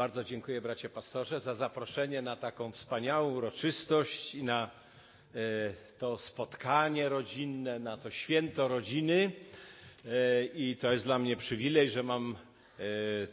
Bardzo 0.00 0.24
dziękuję 0.24 0.60
bracie 0.60 0.88
pastorze 0.88 1.40
za 1.40 1.54
zaproszenie 1.54 2.22
na 2.22 2.36
taką 2.36 2.72
wspaniałą 2.72 3.32
uroczystość 3.34 4.34
i 4.34 4.42
na 4.42 4.70
e, 5.34 5.38
to 5.98 6.18
spotkanie 6.18 7.08
rodzinne, 7.08 7.78
na 7.78 7.96
to 7.96 8.10
święto 8.10 8.68
rodziny. 8.68 9.32
E, 10.06 10.44
I 10.44 10.76
to 10.76 10.92
jest 10.92 11.04
dla 11.04 11.18
mnie 11.18 11.36
przywilej, 11.36 11.90
że 11.90 12.02
mam 12.02 12.36
e, 12.78 12.82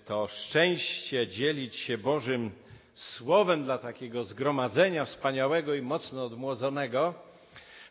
to 0.05 0.27
szczęście 0.27 1.27
dzielić 1.27 1.75
się 1.75 1.97
Bożym 1.97 2.51
Słowem 2.95 3.63
dla 3.63 3.77
takiego 3.77 4.23
zgromadzenia 4.23 5.05
wspaniałego 5.05 5.73
i 5.73 5.81
mocno 5.81 6.25
odmłodzonego. 6.25 7.13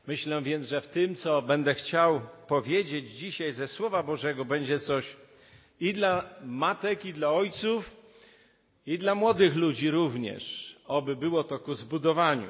Myślę 0.07 0.43
więc, 0.43 0.67
że 0.67 0.81
w 0.81 0.87
tym, 0.87 1.15
co 1.15 1.43
będę 1.43 1.75
chciał 1.75 2.21
powiedzieć 2.49 3.11
dzisiaj 3.11 3.53
ze 3.53 3.69
Słowa 3.69 4.03
Bożego, 4.03 4.45
będzie 4.45 4.79
coś 4.79 5.17
i 5.81 5.95
dla 5.95 6.25
matek, 6.45 7.05
i 7.05 7.13
dla 7.13 7.33
ojców, 7.33 7.96
i 8.87 8.99
dla 8.99 9.15
młodych 9.15 9.57
ludzi 9.57 9.91
również, 9.91 10.77
oby 10.87 11.17
było 11.17 11.45
to 11.45 11.59
ku 11.59 11.75
zbudowaniu. 11.75 12.49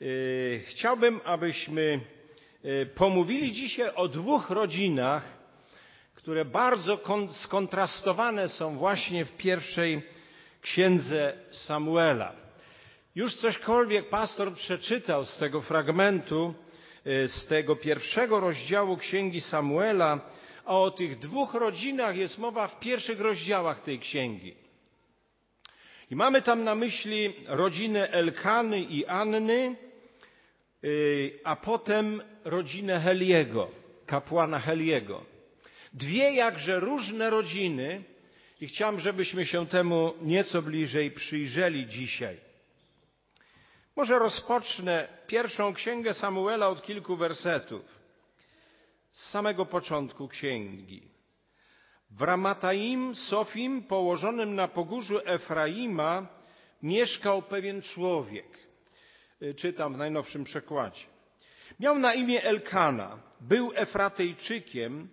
Yy, 0.00 0.60
chciałbym, 0.66 1.20
abyśmy 1.24 2.00
yy, 2.64 2.86
pomówili 2.86 3.52
dzisiaj 3.52 3.94
o 3.94 4.08
dwóch 4.08 4.50
rodzinach, 4.50 5.38
które 6.14 6.44
bardzo 6.44 6.98
skontrastowane 7.32 8.48
są 8.48 8.76
właśnie 8.78 9.24
w 9.24 9.36
pierwszej 9.36 10.02
księdze 10.60 11.32
Samuela. 11.50 12.32
Już 13.14 13.36
cośkolwiek 13.36 14.08
pastor 14.08 14.54
przeczytał 14.54 15.24
z 15.24 15.38
tego 15.38 15.62
fragmentu, 15.62 16.54
yy, 17.04 17.28
z 17.28 17.46
tego 17.46 17.76
pierwszego 17.76 18.40
rozdziału 18.40 18.96
księgi 18.96 19.40
Samuela, 19.40 20.20
a 20.64 20.78
o 20.78 20.90
tych 20.90 21.18
dwóch 21.18 21.54
rodzinach 21.54 22.16
jest 22.16 22.38
mowa 22.38 22.68
w 22.68 22.80
pierwszych 22.80 23.20
rozdziałach 23.20 23.82
tej 23.82 23.98
księgi. 23.98 24.65
I 26.10 26.16
mamy 26.16 26.42
tam 26.42 26.64
na 26.64 26.74
myśli 26.74 27.32
rodzinę 27.46 28.10
Elkany 28.10 28.80
i 28.80 29.06
Anny, 29.06 29.76
y, 30.84 31.40
a 31.44 31.56
potem 31.56 32.22
rodzinę 32.44 33.00
Heliego, 33.00 33.68
kapłana 34.06 34.58
Heliego. 34.58 35.24
Dwie 35.92 36.34
jakże 36.34 36.80
różne 36.80 37.30
rodziny 37.30 38.04
i 38.60 38.68
chciałem, 38.68 39.00
żebyśmy 39.00 39.46
się 39.46 39.66
temu 39.66 40.14
nieco 40.22 40.62
bliżej 40.62 41.10
przyjrzeli 41.10 41.86
dzisiaj. 41.86 42.36
Może 43.96 44.18
rozpocznę 44.18 45.08
pierwszą 45.26 45.74
księgę 45.74 46.14
Samuela 46.14 46.68
od 46.68 46.82
kilku 46.82 47.16
wersetów. 47.16 47.82
Z 49.12 49.30
samego 49.30 49.66
początku 49.66 50.28
księgi. 50.28 51.15
W 52.10 52.22
Ramataim 52.22 53.14
Sofim, 53.14 53.82
położonym 53.82 54.54
na 54.54 54.68
pogórzu 54.68 55.20
Efraima, 55.24 56.26
mieszkał 56.82 57.42
pewien 57.42 57.82
człowiek. 57.82 58.58
Y, 59.42 59.54
czytam 59.54 59.94
w 59.94 59.96
najnowszym 59.96 60.44
przekładzie. 60.44 61.04
Miał 61.80 61.98
na 61.98 62.14
imię 62.14 62.42
Elkana, 62.42 63.18
był 63.40 63.72
Efratejczykiem, 63.74 65.08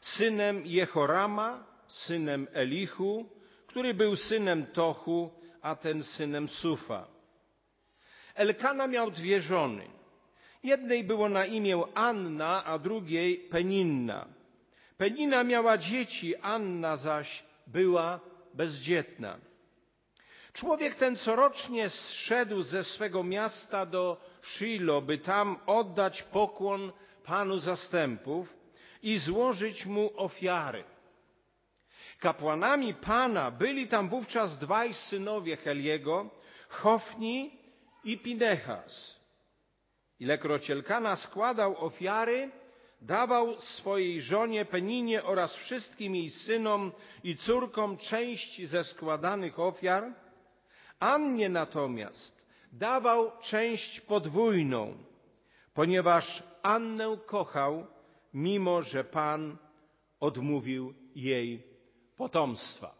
synem 0.00 0.62
Jehorama, 0.66 1.66
synem 1.88 2.46
Elichu, 2.52 3.28
który 3.66 3.94
był 3.94 4.16
synem 4.16 4.66
Tochu, 4.66 5.30
a 5.62 5.76
ten 5.76 6.02
synem 6.02 6.48
Sufa. 6.48 7.06
Elkana 8.34 8.86
miał 8.86 9.10
dwie 9.10 9.40
żony. 9.40 9.86
Jednej 10.62 11.04
było 11.04 11.28
na 11.28 11.46
imię 11.46 11.82
Anna, 11.94 12.64
a 12.64 12.78
drugiej 12.78 13.38
Peninna. 13.38 14.26
Penina 15.04 15.44
miała 15.44 15.78
dzieci, 15.78 16.36
Anna 16.36 16.96
zaś 16.96 17.44
była 17.66 18.20
bezdzietna. 18.54 19.38
Człowiek 20.52 20.94
ten 20.94 21.16
corocznie 21.16 21.90
zszedł 21.90 22.62
ze 22.62 22.84
swego 22.84 23.22
miasta 23.22 23.86
do 23.86 24.20
Shilo, 24.42 25.02
by 25.02 25.18
tam 25.18 25.58
oddać 25.66 26.22
pokłon 26.22 26.92
Panu 27.24 27.58
zastępów 27.58 28.54
i 29.02 29.18
złożyć 29.18 29.86
mu 29.86 30.10
ofiary. 30.16 30.84
Kapłanami 32.20 32.94
Pana 32.94 33.50
byli 33.50 33.88
tam 33.88 34.08
wówczas 34.08 34.58
dwaj 34.58 34.94
synowie 34.94 35.56
Heliego, 35.56 36.30
Hofni 36.68 37.58
i 38.04 38.18
Pinechas. 38.18 39.20
Ilekroć 40.20 40.70
Elkana 40.70 41.16
składał 41.16 41.84
ofiary, 41.86 42.50
dawał 43.06 43.60
swojej 43.60 44.22
żonie 44.22 44.64
Peninie 44.64 45.24
oraz 45.24 45.54
wszystkim 45.54 46.14
jej 46.14 46.30
synom 46.30 46.92
i 47.24 47.36
córkom 47.36 47.96
część 47.96 48.66
ze 48.66 48.84
składanych 48.84 49.58
ofiar, 49.58 50.12
Annie 50.98 51.48
natomiast 51.48 52.46
dawał 52.72 53.32
część 53.42 54.00
podwójną, 54.00 54.94
ponieważ 55.74 56.42
Annę 56.62 57.16
kochał, 57.26 57.86
mimo 58.34 58.82
że 58.82 59.04
Pan 59.04 59.56
odmówił 60.20 60.94
jej 61.14 61.62
potomstwa. 62.16 62.94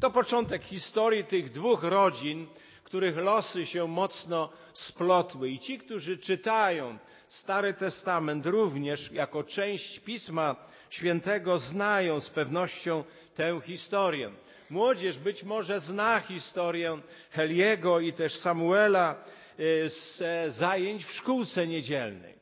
To 0.00 0.10
początek 0.10 0.62
historii 0.62 1.24
tych 1.24 1.50
dwóch 1.50 1.82
rodzin, 1.82 2.46
których 2.92 3.16
losy 3.16 3.66
się 3.66 3.88
mocno 3.88 4.50
splotły. 4.74 5.50
I 5.50 5.58
ci, 5.58 5.78
którzy 5.78 6.18
czytają 6.18 6.98
Stary 7.28 7.74
Testament 7.74 8.46
również 8.46 9.12
jako 9.12 9.44
część 9.44 10.00
Pisma 10.00 10.56
Świętego 10.90 11.58
znają 11.58 12.20
z 12.20 12.30
pewnością 12.30 13.04
tę 13.34 13.60
historię. 13.64 14.30
Młodzież 14.70 15.18
być 15.18 15.42
może 15.42 15.80
zna 15.80 16.20
historię 16.20 17.00
Heliego 17.30 18.00
i 18.00 18.12
też 18.12 18.34
Samuela 18.36 19.24
y, 19.60 19.88
z 19.88 20.22
zajęć 20.54 21.04
w 21.04 21.12
szkółce 21.12 21.66
niedzielnej. 21.66 22.34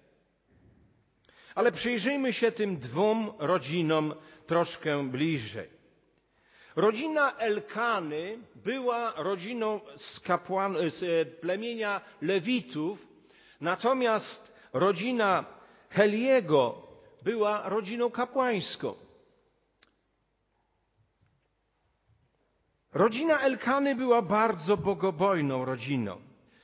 Ale 1.55 1.73
przyjrzyjmy 1.73 2.33
się 2.33 2.53
tym 2.53 2.77
dwóm 2.77 3.33
rodzinom 3.39 4.15
troszkę 4.47 5.11
bliżej. 5.11 5.80
Rodzina 6.77 7.37
Elkany 7.37 8.39
była 8.55 9.13
rodziną 9.17 9.81
z, 9.97 10.21
kapłan, 10.21 10.77
z 10.89 11.29
plemienia 11.41 12.01
Lewitów, 12.23 13.07
natomiast 13.61 14.57
rodzina 14.73 15.45
Heliego 15.91 16.83
była 17.23 17.69
rodziną 17.69 18.11
kapłańską. 18.11 18.95
Rodzina 22.95 23.41
Elkany 23.41 23.95
była 23.95 24.23
bardzo 24.23 24.77
bogobojną 24.77 25.65
rodziną. 25.65 26.21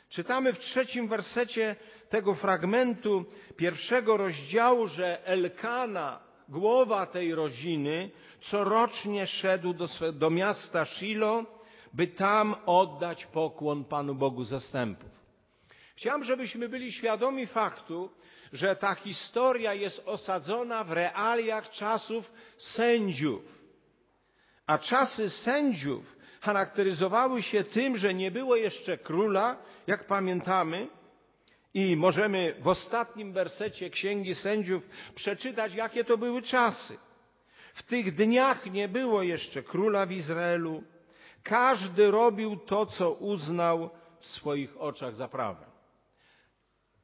Czytamy 0.08 0.52
w 0.52 0.58
trzecim 0.58 1.08
wersecie 1.08 1.76
tego 2.08 2.34
fragmentu 2.34 3.24
pierwszego 3.56 4.16
rozdziału, 4.16 4.86
że 4.86 5.26
Elkana, 5.26 6.20
głowa 6.48 7.06
tej 7.06 7.34
rodziny, 7.34 8.10
corocznie 8.50 9.26
szedł 9.26 9.74
do, 9.74 9.88
do 10.12 10.30
miasta 10.30 10.84
Shilo, 10.84 11.44
by 11.92 12.06
tam 12.06 12.54
oddać 12.66 13.26
pokłon 13.26 13.84
Panu 13.84 14.14
Bogu 14.14 14.44
zastępów. 14.44 15.10
Chciałem, 15.96 16.24
żebyśmy 16.24 16.68
byli 16.68 16.92
świadomi 16.92 17.46
faktu, 17.46 18.10
że 18.52 18.76
ta 18.76 18.94
historia 18.94 19.74
jest 19.74 20.02
osadzona 20.06 20.84
w 20.84 20.92
realiach 20.92 21.70
czasów 21.70 22.32
sędziów. 22.58 23.42
A 24.66 24.78
czasy 24.78 25.30
sędziów 25.30 26.16
charakteryzowały 26.40 27.42
się 27.42 27.64
tym, 27.64 27.96
że 27.96 28.14
nie 28.14 28.30
było 28.30 28.56
jeszcze 28.56 28.98
króla, 28.98 29.56
jak 29.86 30.06
pamiętamy, 30.06 30.88
i 31.74 31.96
możemy 31.96 32.54
w 32.60 32.68
ostatnim 32.68 33.32
wersecie 33.32 33.90
Księgi 33.90 34.34
Sędziów 34.34 34.88
przeczytać, 35.14 35.74
jakie 35.74 36.04
to 36.04 36.18
były 36.18 36.42
czasy. 36.42 36.98
W 37.76 37.82
tych 37.82 38.14
dniach 38.14 38.66
nie 38.66 38.88
było 38.88 39.22
jeszcze 39.22 39.62
króla 39.62 40.06
w 40.06 40.12
Izraelu. 40.12 40.82
Każdy 41.42 42.10
robił 42.10 42.56
to, 42.56 42.86
co 42.86 43.12
uznał 43.12 43.90
w 44.20 44.26
swoich 44.26 44.80
oczach 44.80 45.14
za 45.14 45.28
prawdę 45.28 45.76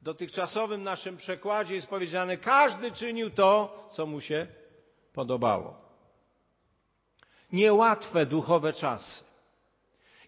dotychczasowym 0.02 0.82
naszym 0.82 1.17
przekładzie 1.17 1.75
jest 1.75 1.87
powiedziane, 1.87 2.37
każdy 2.37 2.93
czynił 2.93 3.31
to, 3.31 3.87
co 3.91 4.06
mu 4.06 4.20
się 4.20 4.46
podobało. 5.12 5.76
Niełatwe 7.52 8.26
duchowe 8.26 8.73
czasy. 8.73 9.25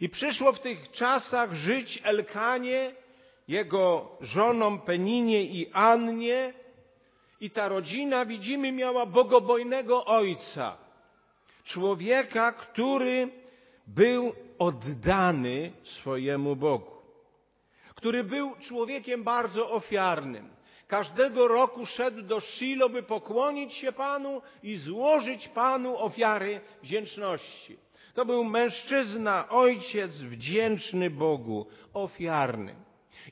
I 0.01 0.09
przyszło 0.09 0.53
w 0.53 0.61
tych 0.61 0.91
czasach 0.91 1.55
żyć 1.55 2.01
Elkanie, 2.05 2.95
jego 3.49 4.17
żonom 4.21 4.81
Peninie 4.81 5.43
i 5.43 5.73
Annie, 5.73 6.55
i 7.41 7.51
ta 7.51 7.69
rodzina, 7.69 8.27
widzimy, 8.27 8.73
miała 8.73 9.07
bogobojnego 9.07 10.05
ojca. 10.05 10.77
Człowieka, 11.65 12.53
który 12.53 13.29
był 13.87 14.33
oddany 14.59 15.73
swojemu 15.85 16.57
Bogu 16.57 16.95
który 18.05 18.25
był 18.25 18.57
człowiekiem 18.57 19.25
bardzo 19.25 19.71
ofiarnym. 19.71 20.49
Każdego 20.89 21.49
roku 21.49 21.87
szedł 21.87 22.23
do 22.23 22.41
Shilo, 22.41 22.89
by 22.89 23.03
pokłonić 23.03 23.75
się 23.75 23.93
Panu 23.93 24.43
i 24.63 24.77
złożyć 24.77 25.49
Panu 25.49 25.99
ofiary 25.99 26.61
wdzięczności. 26.83 27.77
To 28.15 28.25
był 28.25 28.45
mężczyzna, 28.45 29.49
ojciec 29.49 30.11
wdzięczny 30.13 31.11
Bogu, 31.11 31.67
ofiarny. 31.95 32.75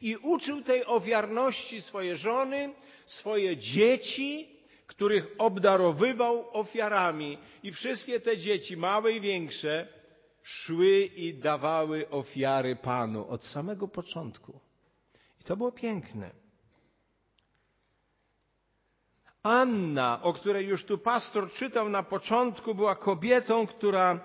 I 0.01 0.17
uczył 0.17 0.63
tej 0.63 0.87
ofiarności 0.87 1.81
swoje 1.81 2.17
żony, 2.17 2.75
swoje 3.13 3.57
dzieci, 3.57 4.49
których 4.87 5.27
obdarowywał 5.39 6.51
ofiarami. 6.53 7.39
I 7.63 7.73
wszystkie 7.73 8.21
te 8.21 8.39
dzieci, 8.39 8.77
małe 8.77 9.13
i 9.13 9.21
większe, 9.21 9.89
szły 10.43 10.99
i 11.05 11.35
dawały 11.35 12.11
ofiary 12.11 12.77
Panu 12.77 13.29
od 13.29 13.45
samego 13.45 13.89
początku. 13.89 14.61
I 15.41 15.45
to 15.45 15.57
było 15.57 15.73
piękne. 15.73 16.31
Anna, 19.43 20.23
o 20.23 20.33
której 20.33 20.67
już 20.67 20.85
tu 20.85 20.99
pastor 20.99 21.53
czytał 21.53 21.89
na 21.89 22.03
początku, 22.03 22.75
była 22.75 22.97
kobietą, 22.97 23.67
która 23.67 24.21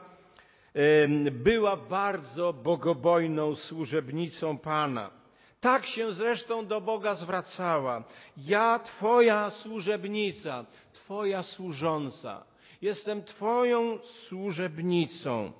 była 1.31 1.77
bardzo 1.77 2.53
bogobojną 2.53 3.55
służebnicą 3.55 4.57
Pana. 4.57 5.11
Tak 5.59 5.85
się 5.85 6.11
zresztą 6.13 6.65
do 6.65 6.81
Boga 6.81 7.15
zwracała. 7.15 8.03
Ja, 8.37 8.79
Twoja 8.79 9.49
służebnica, 9.49 10.65
Twoja 10.93 11.43
służąca. 11.43 12.43
Jestem 12.81 13.23
Twoją 13.23 13.99
służebnicą. 14.27 15.51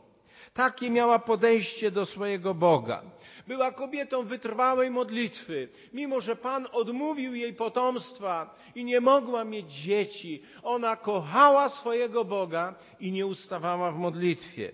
Takie 0.54 0.90
miała 0.90 1.20
podejście 1.20 1.92
do 1.92 2.06
swojego 2.06 2.54
Boga. 2.54 3.02
Była 3.48 3.72
kobietą 3.72 4.24
wytrwałej 4.24 4.92
modlitwy. 4.92 5.70
Mimo, 5.94 6.22
że 6.22 6.36
Pan 6.36 6.68
odmówił 6.72 7.36
jej 7.36 7.54
potomstwa 7.54 8.56
i 8.76 8.84
nie 8.84 9.02
mogła 9.02 9.44
mieć 9.44 9.74
dzieci, 9.74 10.44
ona 10.64 10.96
kochała 10.96 11.70
swojego 11.70 12.26
Boga 12.26 12.76
i 13.00 13.12
nie 13.12 13.26
ustawała 13.26 13.92
w 13.92 13.98
modlitwie. 13.98 14.72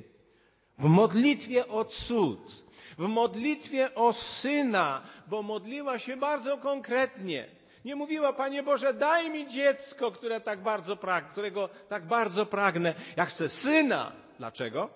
W 0.79 0.83
modlitwie 0.83 1.67
o 1.67 1.85
cud, 1.85 2.65
w 2.97 3.07
modlitwie 3.07 3.95
o 3.95 4.13
syna, 4.13 5.01
bo 5.27 5.41
modliła 5.41 5.99
się 5.99 6.17
bardzo 6.17 6.57
konkretnie. 6.57 7.47
Nie 7.85 7.95
mówiła, 7.95 8.33
Panie 8.33 8.63
Boże, 8.63 8.93
daj 8.93 9.29
mi 9.29 9.47
dziecko, 9.47 10.11
które 10.11 10.41
tak 10.41 10.63
bardzo 10.63 10.95
prag, 10.95 11.31
którego 11.31 11.69
tak 11.89 12.07
bardzo 12.07 12.45
pragnę. 12.45 12.95
Ja 13.15 13.25
chcę 13.25 13.49
syna. 13.49 14.11
Dlaczego? 14.37 14.89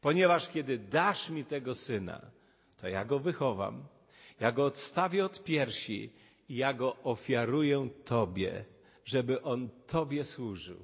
Ponieważ 0.00 0.48
kiedy 0.48 0.78
dasz 0.78 1.28
mi 1.28 1.44
tego 1.44 1.74
syna, 1.74 2.20
to 2.80 2.88
ja 2.88 3.04
go 3.04 3.18
wychowam, 3.18 3.84
ja 4.40 4.52
go 4.52 4.64
odstawię 4.64 5.24
od 5.24 5.44
piersi 5.44 6.12
i 6.48 6.56
ja 6.56 6.72
go 6.72 6.96
ofiaruję 7.02 7.88
Tobie, 8.04 8.64
żeby 9.04 9.42
on 9.42 9.68
Tobie 9.86 10.24
służył. 10.24 10.76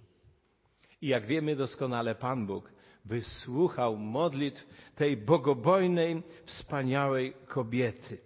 I 1.03 1.09
jak 1.09 1.27
wiemy 1.27 1.57
doskonale, 1.57 2.15
Pan 2.15 2.47
Bóg 2.47 2.73
wysłuchał 3.07 3.97
modlitw 3.97 4.67
tej 4.95 5.17
bogobojnej, 5.17 6.23
wspaniałej 6.45 7.33
kobiety. 7.47 8.19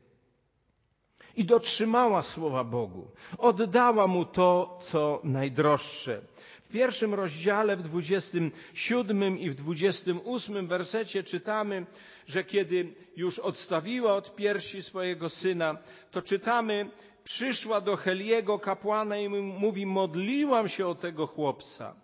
I 1.36 1.44
dotrzymała 1.44 2.22
słowa 2.22 2.64
Bogu. 2.64 3.10
Oddała 3.38 4.06
mu 4.06 4.24
to, 4.24 4.78
co 4.90 5.20
najdroższe. 5.24 6.20
W 6.64 6.72
pierwszym 6.72 7.14
rozdziale, 7.14 7.76
w 7.76 7.82
27 7.82 9.38
i 9.38 9.50
w 9.50 9.54
28 9.54 10.66
wersecie 10.66 11.22
czytamy, 11.22 11.86
że 12.26 12.44
kiedy 12.44 12.94
już 13.16 13.38
odstawiła 13.38 14.14
od 14.14 14.36
piersi 14.36 14.82
swojego 14.82 15.28
syna, 15.28 15.76
to 16.10 16.22
czytamy, 16.22 16.90
przyszła 17.24 17.80
do 17.80 17.96
Heliego 17.96 18.58
kapłana 18.58 19.18
i 19.18 19.28
mówi, 19.28 19.86
modliłam 19.86 20.68
się 20.68 20.86
o 20.86 20.94
tego 20.94 21.26
chłopca. 21.26 21.94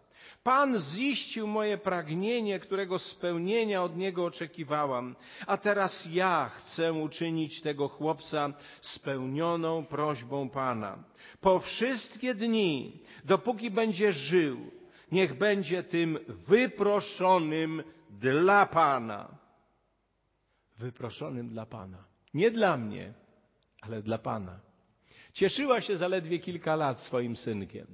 Pan 0.46 0.78
ziścił 0.80 1.46
moje 1.46 1.78
pragnienie, 1.78 2.60
którego 2.60 2.98
spełnienia 2.98 3.82
od 3.82 3.96
Niego 3.96 4.24
oczekiwałam, 4.24 5.16
a 5.46 5.56
teraz 5.56 6.08
ja 6.12 6.50
chcę 6.54 6.92
uczynić 6.92 7.60
tego 7.60 7.88
chłopca 7.88 8.52
spełnioną 8.80 9.86
prośbą 9.86 10.48
Pana. 10.48 11.04
Po 11.40 11.58
wszystkie 11.58 12.34
dni, 12.34 13.00
dopóki 13.24 13.70
będzie 13.70 14.12
żył, 14.12 14.70
niech 15.12 15.38
będzie 15.38 15.82
tym 15.82 16.18
wyproszonym 16.28 17.82
dla 18.10 18.66
Pana. 18.66 19.38
Wyproszonym 20.78 21.48
dla 21.48 21.66
Pana. 21.66 22.04
Nie 22.34 22.50
dla 22.50 22.76
mnie, 22.76 23.14
ale 23.80 24.02
dla 24.02 24.18
Pana. 24.18 24.60
Cieszyła 25.32 25.80
się 25.80 25.96
zaledwie 25.96 26.38
kilka 26.38 26.76
lat 26.76 26.98
swoim 26.98 27.36
synkiem, 27.36 27.86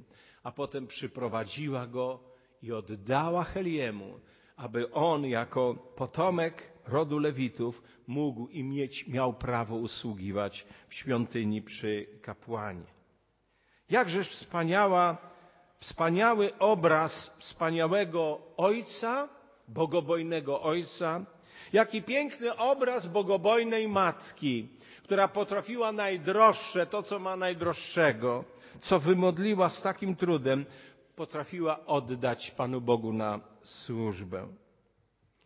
a 0.43 0.53
potem 0.53 0.87
przyprowadziła 0.87 1.87
go 1.87 2.32
i 2.63 2.73
oddała 2.73 3.45
Heliemu, 3.45 4.21
aby 4.57 4.93
on 4.93 5.27
jako 5.27 5.75
potomek 5.97 6.73
rodu 6.87 7.19
Lewitów 7.19 7.83
mógł 8.07 8.49
i 8.49 8.65
mieć, 8.65 9.07
miał 9.09 9.35
prawo 9.35 9.77
usługiwać 9.77 10.67
w 10.89 10.95
świątyni 10.95 11.63
przy 11.63 12.07
kapłanie. 12.23 12.87
Jakżeż 13.91 14.29
wspaniała, 14.31 15.17
wspaniały 15.79 16.59
obraz 16.59 17.37
wspaniałego 17.39 18.39
ojca, 18.57 19.29
bogobojnego 19.69 20.63
ojca, 20.63 21.25
jaki 21.73 22.03
piękny 22.03 22.57
obraz 22.57 23.07
bogobojnej 23.07 23.89
matki, 23.89 24.69
która 25.03 25.29
potrafiła 25.29 25.93
najdroższe, 25.93 26.87
to 26.87 27.03
co 27.03 27.19
ma 27.19 27.37
najdroższego, 27.37 28.45
co 28.81 29.01
wymodliła 29.01 29.71
z 29.71 29.83
takim 29.83 30.17
trudem, 30.17 30.67
potrafiła 31.17 31.87
oddać 31.87 32.51
Panu 32.51 32.81
Bogu 32.81 33.13
na 33.13 33.41
służbę. 33.63 34.49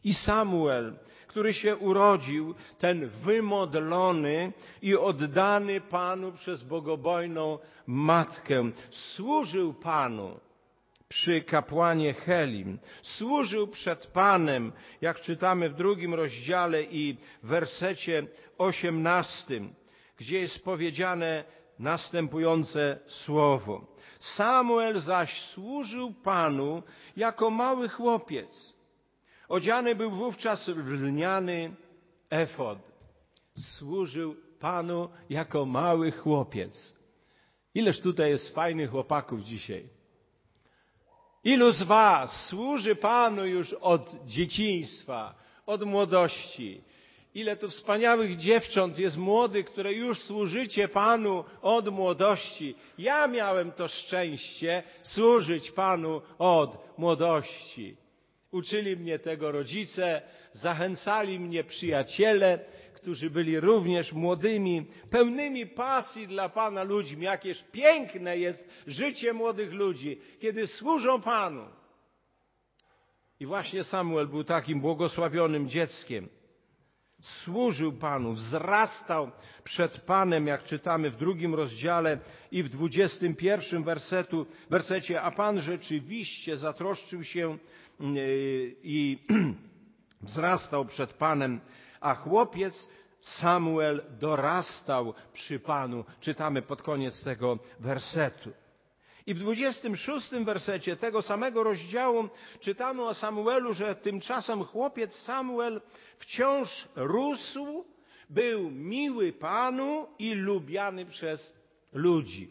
I 0.04 0.14
Samuel, 0.14 0.96
który 1.26 1.52
się 1.54 1.76
urodził, 1.76 2.54
ten 2.78 3.08
wymodlony 3.08 4.52
i 4.82 4.96
oddany 4.96 5.80
Panu 5.80 6.32
przez 6.32 6.62
bogobojną 6.62 7.58
matkę, 7.86 8.70
służył 8.90 9.74
Panu 9.74 10.40
przy 11.08 11.42
kapłanie 11.42 12.14
Helim, 12.14 12.78
służył 13.02 13.68
przed 13.68 14.06
Panem, 14.06 14.72
jak 15.00 15.20
czytamy 15.20 15.70
w 15.70 15.74
drugim 15.74 16.14
rozdziale 16.14 16.82
i 16.82 17.16
wersecie 17.42 18.26
osiemnastym, 18.58 19.74
gdzie 20.16 20.40
jest 20.40 20.64
powiedziane 20.64 21.44
następujące 21.78 22.98
słowo. 23.06 23.86
Samuel 24.20 24.98
zaś 24.98 25.40
służył 25.40 26.14
Panu 26.14 26.82
jako 27.16 27.50
mały 27.50 27.88
chłopiec. 27.88 28.74
Odziany 29.48 29.94
był 29.94 30.10
wówczas 30.10 30.70
w 30.70 30.88
lniany 30.88 31.74
efod. 32.30 32.78
Służył 33.56 34.36
Panu 34.60 35.08
jako 35.30 35.66
mały 35.66 36.12
chłopiec. 36.12 36.96
Ileż 37.74 38.00
tutaj 38.00 38.30
jest 38.30 38.54
fajnych 38.54 38.90
chłopaków 38.90 39.40
dzisiaj. 39.40 39.88
Ilu 41.44 41.72
z 41.72 41.82
Was 41.82 42.46
służy 42.46 42.96
Panu 42.96 43.46
już 43.46 43.72
od 43.72 44.24
dzieciństwa, 44.24 45.34
od 45.66 45.82
młodości? 45.82 46.82
Ile 47.36 47.56
tu 47.56 47.68
wspaniałych 47.68 48.36
dziewcząt 48.36 48.98
jest 48.98 49.16
młodych, 49.16 49.66
które 49.66 49.92
już 49.92 50.22
służycie 50.22 50.88
Panu 50.88 51.44
od 51.62 51.88
młodości. 51.88 52.74
Ja 52.98 53.28
miałem 53.28 53.72
to 53.72 53.88
szczęście 53.88 54.82
służyć 55.02 55.70
Panu 55.70 56.22
od 56.38 56.98
młodości. 56.98 57.96
Uczyli 58.50 58.96
mnie 58.96 59.18
tego 59.18 59.52
rodzice, 59.52 60.22
zachęcali 60.52 61.40
mnie 61.40 61.64
przyjaciele, 61.64 62.58
którzy 62.94 63.30
byli 63.30 63.60
również 63.60 64.12
młodymi, 64.12 64.86
pełnymi 65.10 65.66
pasji 65.66 66.26
dla 66.26 66.48
Pana 66.48 66.82
ludźmi. 66.82 67.24
Jakież 67.24 67.64
piękne 67.72 68.38
jest 68.38 68.68
życie 68.86 69.32
młodych 69.32 69.72
ludzi, 69.72 70.20
kiedy 70.40 70.66
służą 70.66 71.22
Panu. 71.22 71.66
I 73.40 73.46
właśnie 73.46 73.84
Samuel 73.84 74.26
był 74.26 74.44
takim 74.44 74.80
błogosławionym 74.80 75.68
dzieckiem 75.68 76.28
służył 77.20 77.92
Panu, 77.92 78.32
wzrastał 78.32 79.30
przed 79.64 80.00
Panem, 80.00 80.46
jak 80.46 80.64
czytamy 80.64 81.10
w 81.10 81.16
drugim 81.16 81.54
rozdziale 81.54 82.18
i 82.52 82.62
w 82.62 82.68
dwudziestym 82.68 83.34
pierwszym 83.34 83.84
wersetu, 83.84 84.46
wersecie, 84.70 85.22
a 85.22 85.30
Pan 85.30 85.60
rzeczywiście 85.60 86.56
zatroszczył 86.56 87.24
się 87.24 87.58
mm, 88.00 88.16
i 88.82 89.18
wzrastał 90.22 90.84
przed 90.84 91.12
Panem, 91.12 91.60
a 92.00 92.14
chłopiec 92.14 92.88
Samuel 93.20 94.02
dorastał 94.20 95.14
przy 95.32 95.60
Panu. 95.60 96.04
Czytamy 96.20 96.62
pod 96.62 96.82
koniec 96.82 97.24
tego 97.24 97.58
wersetu. 97.80 98.50
I 99.26 99.34
w 99.34 99.38
26 99.38 100.30
wersecie 100.30 100.96
tego 100.96 101.22
samego 101.22 101.62
rozdziału 101.62 102.28
czytamy 102.60 103.04
o 103.04 103.14
Samuelu, 103.14 103.74
że 103.74 103.94
tymczasem 103.94 104.64
chłopiec 104.64 105.14
Samuel 105.14 105.80
wciąż 106.18 106.88
rósł, 106.96 107.84
był 108.30 108.70
miły 108.70 109.32
Panu 109.32 110.06
i 110.18 110.34
lubiany 110.34 111.06
przez 111.06 111.52
ludzi. 111.92 112.50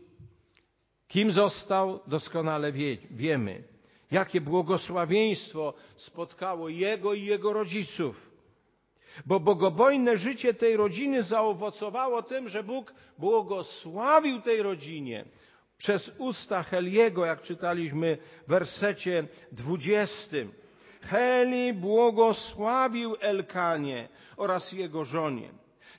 Kim 1.08 1.32
został, 1.32 2.00
doskonale 2.08 2.72
wie, 2.72 2.98
wiemy. 3.12 3.63
Jakie 4.12 4.41
błogosławieństwo 4.41 5.74
spotkało 5.96 6.70
jego 6.70 7.13
i 7.13 7.25
jego 7.25 7.53
rodziców. 7.53 8.32
Bo 9.25 9.39
bogobojne 9.39 10.17
życie 10.17 10.53
tej 10.53 10.77
rodziny 10.77 11.24
zaowocowało 11.24 12.24
tym, 12.24 12.50
że 12.50 12.63
Bóg 12.63 12.94
błogosławił 13.17 14.41
tej 14.41 14.62
rodzinie 14.62 15.25
przez 15.77 16.12
usta 16.17 16.63
Heliego, 16.63 17.25
jak 17.25 17.41
czytaliśmy 17.41 18.17
w 18.48 18.50
wersecie 18.50 19.27
dwudziestym. 19.51 20.53
Heli 21.01 21.74
błogosławił 21.74 23.15
Elkanie 23.20 24.10
oraz 24.38 24.72
jego 24.72 25.03
żonie. 25.03 25.50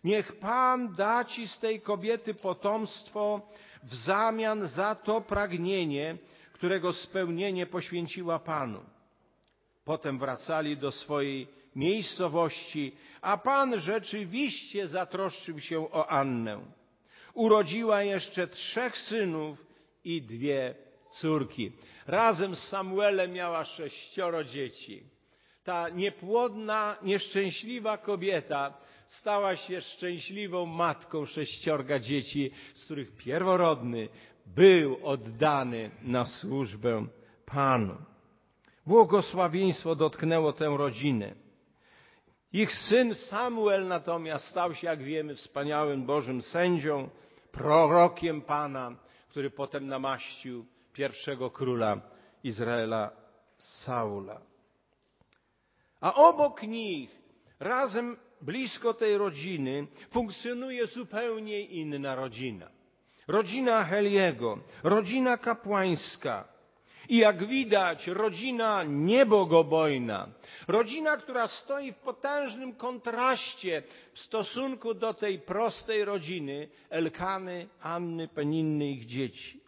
Niech 0.04 0.38
Pan 0.38 0.95
da 0.95 1.25
ci 1.25 1.49
z 1.49 1.59
tej 1.59 1.80
kobiety 1.80 2.35
potomstwo 2.35 3.49
w 3.83 3.95
zamian 3.95 4.66
za 4.66 4.95
to 4.95 5.21
pragnienie, 5.21 6.16
którego 6.52 6.92
spełnienie 6.92 7.66
poświęciła 7.66 8.38
Panu. 8.38 8.80
Potem 9.85 10.18
wracali 10.18 10.76
do 10.76 10.92
swojej 10.92 11.49
miejscowości, 11.76 12.97
a 13.21 13.37
Pan 13.38 13.80
rzeczywiście 13.80 14.88
zatroszczył 14.88 15.61
się 15.61 15.92
o 15.92 16.09
Annę. 16.09 16.61
Urodziła 17.35 18.02
jeszcze 18.02 18.49
trzech 18.49 18.99
synów 18.99 19.66
i 20.07 20.23
dwie 20.23 20.75
córki. 21.11 21.73
Razem 22.07 22.57
z 22.57 22.69
Samuelem 22.69 23.33
miała 23.33 23.65
sześcioro 23.65 24.45
dzieci. 24.45 25.03
Ta 25.65 25.89
niepłodna, 25.89 26.97
nieszczęśliwa 27.03 27.99
kobieta 27.99 28.75
stała 29.07 29.57
się 29.57 29.81
szczęśliwą 29.81 30.67
matką 30.67 31.27
sześciorga 31.27 31.99
dzieci, 31.99 32.51
z 32.75 32.85
których 32.85 33.17
pierworodny 33.17 34.09
był 34.47 34.99
oddany 35.03 35.91
na 36.03 36.27
służbę 36.27 37.07
Panu. 37.47 37.97
Błogosławieństwo 38.87 39.97
dotknęło 39.97 40.53
tę 40.53 40.77
rodzinę. 40.77 41.35
Ich 42.53 42.75
syn 42.75 43.15
Samuel 43.15 43.87
natomiast 43.87 44.45
stał 44.45 44.75
się, 44.75 44.87
jak 44.87 45.03
wiemy, 45.03 45.35
wspaniałym 45.35 46.07
Bożym 46.07 46.43
sędzią, 46.43 47.09
prorokiem 47.53 48.43
Pana, 48.43 48.97
który 49.37 49.50
potem 49.50 49.87
namaścił 49.87 50.66
pierwszego 50.93 51.50
króla 51.50 52.00
Izraela, 52.45 53.11
Saula. 53.59 54.40
A 56.00 56.14
obok 56.14 56.62
nich, 56.62 57.11
razem 57.61 58.16
blisko 58.40 58.95
tej 58.95 59.19
rodziny, 59.19 59.87
funkcjonuje 60.11 60.87
zupełnie 60.87 61.61
inna 61.61 62.14
rodzina. 62.14 62.71
Rodzina 63.28 63.85
Heliego, 63.85 64.59
rodzina 64.83 65.37
kapłańska. 65.37 66.49
I 67.09 67.17
jak 67.17 67.47
widać, 67.47 68.07
rodzina 68.07 68.85
niebogobojna, 68.85 70.29
rodzina, 70.69 71.17
która 71.17 71.49
stoi 71.49 71.93
w 71.93 71.97
potężnym 71.97 72.75
kontraście 72.75 73.83
w 74.13 74.19
stosunku 74.19 74.95
do 74.95 75.15
tej 75.15 75.39
prostej 75.39 76.05
rodziny 76.05 76.69
Elkany, 76.91 77.69
Anny, 77.81 78.29
Peninny, 78.29 78.91
ich 78.91 79.07
dzieci. 79.07 79.61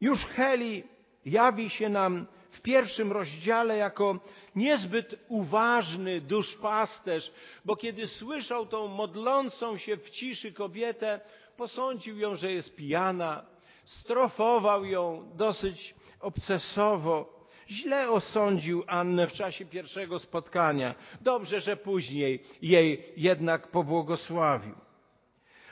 Już 0.00 0.26
Heli 0.26 0.82
jawi 1.24 1.70
się 1.70 1.88
nam 1.88 2.26
w 2.50 2.60
pierwszym 2.60 3.12
rozdziale 3.12 3.76
jako 3.76 4.20
niezbyt 4.56 5.14
uważny 5.28 6.20
duszpasterz, 6.20 7.32
bo 7.64 7.76
kiedy 7.76 8.06
słyszał 8.06 8.66
tą 8.66 8.88
modlącą 8.88 9.76
się 9.76 9.96
w 9.96 10.10
ciszy 10.10 10.52
kobietę, 10.52 11.20
posądził 11.56 12.18
ją, 12.18 12.36
że 12.36 12.52
jest 12.52 12.76
pijana, 12.76 13.53
strofował 13.84 14.84
ją 14.84 15.30
dosyć 15.34 15.94
obcesowo. 16.20 17.34
Źle 17.70 18.10
osądził 18.10 18.84
Annę 18.86 19.26
w 19.26 19.32
czasie 19.32 19.66
pierwszego 19.66 20.18
spotkania. 20.18 20.94
Dobrze, 21.20 21.60
że 21.60 21.76
później 21.76 22.42
jej 22.62 23.02
jednak 23.16 23.68
pobłogosławił. 23.68 24.74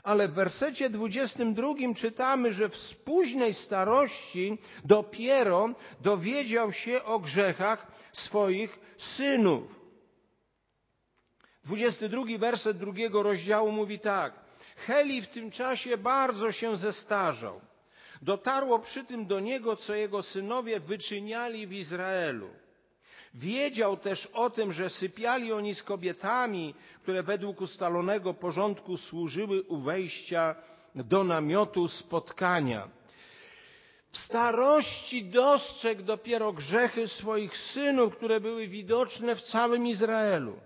Ale 0.03 0.29
w 0.29 0.35
wersecie 0.35 0.91
22 0.91 1.75
czytamy, 1.97 2.53
że 2.53 2.69
w 2.69 2.97
późnej 3.05 3.55
starości 3.55 4.59
dopiero 4.85 5.69
dowiedział 6.01 6.73
się 6.73 7.05
o 7.05 7.19
grzechach 7.19 7.93
swoich 8.13 8.79
synów. 8.97 9.83
22 11.65 12.39
werset 12.39 12.79
drugiego 12.79 13.23
rozdziału 13.23 13.73
mówi 13.73 13.99
tak. 13.99 14.33
Heli 14.77 15.23
w 15.23 15.29
tym 15.29 15.51
czasie 15.51 15.99
bardzo 15.99 16.53
się 16.53 16.77
zestarzał. 16.77 17.61
Dotarło 18.23 18.79
przy 18.79 19.05
tym 19.05 19.27
do 19.27 19.41
niego, 19.41 19.77
co 19.77 19.95
jego 19.95 20.23
synowie 20.23 20.81
wyczyniali 20.81 21.67
w 21.67 21.73
Izraelu. 21.73 22.49
Wiedział 23.35 23.97
też 23.97 24.27
o 24.27 24.51
tym, 24.51 24.73
że 24.73 24.91
sypiali 24.91 25.53
oni 25.53 25.75
z 25.75 25.83
kobietami, 25.83 26.75
które 27.03 27.23
według 27.23 27.61
ustalonego 27.61 28.35
porządku 28.35 28.97
służyły 28.97 29.63
u 29.63 29.79
wejścia 29.79 30.55
do 30.95 31.25
namiotu 31.25 31.89
spotkania. 31.89 32.89
W 34.11 34.19
starości 34.19 35.25
dostrzegł 35.25 36.03
dopiero 36.03 36.53
grzechy 36.53 37.09
swoich 37.09 37.57
synów, 37.57 38.17
które 38.17 38.41
były 38.41 38.69
widoczne 38.69 39.37
w 39.37 39.43
całym 39.43 39.87
Izraelu. 39.87 40.61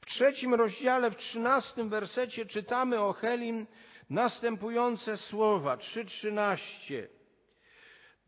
W 0.00 0.06
trzecim 0.06 0.54
rozdziale, 0.54 1.10
w 1.10 1.16
trzynastym 1.16 1.88
wersecie 1.88 2.46
czytamy 2.46 3.00
o 3.00 3.12
Helim 3.12 3.66
następujące 4.10 5.16
słowa, 5.16 5.76
3.13. 5.76 7.06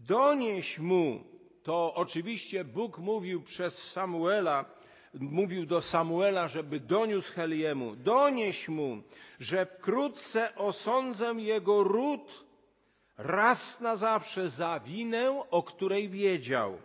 Donieś 0.00 0.78
mu, 0.78 1.24
to 1.62 1.94
oczywiście 1.94 2.64
Bóg 2.64 2.98
mówił 2.98 3.42
przez 3.42 3.92
Samuela, 3.92 4.64
mówił 5.14 5.66
do 5.66 5.82
Samuela, 5.82 6.48
żeby 6.48 6.80
doniósł 6.80 7.32
Heliemu, 7.32 7.96
donieś 7.96 8.68
mu, 8.68 9.02
że 9.40 9.66
wkrótce 9.66 10.54
osądzę 10.54 11.34
jego 11.36 11.84
ród 11.84 12.44
raz 13.18 13.80
na 13.80 13.96
zawsze 13.96 14.48
za 14.48 14.80
winę, 14.80 15.50
o 15.50 15.62
której 15.62 16.08
wiedział. 16.08 16.78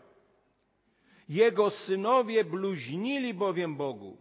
Jego 1.29 1.69
synowie 1.69 2.45
bluźnili 2.45 3.33
bowiem 3.33 3.75
Bogu, 3.75 4.17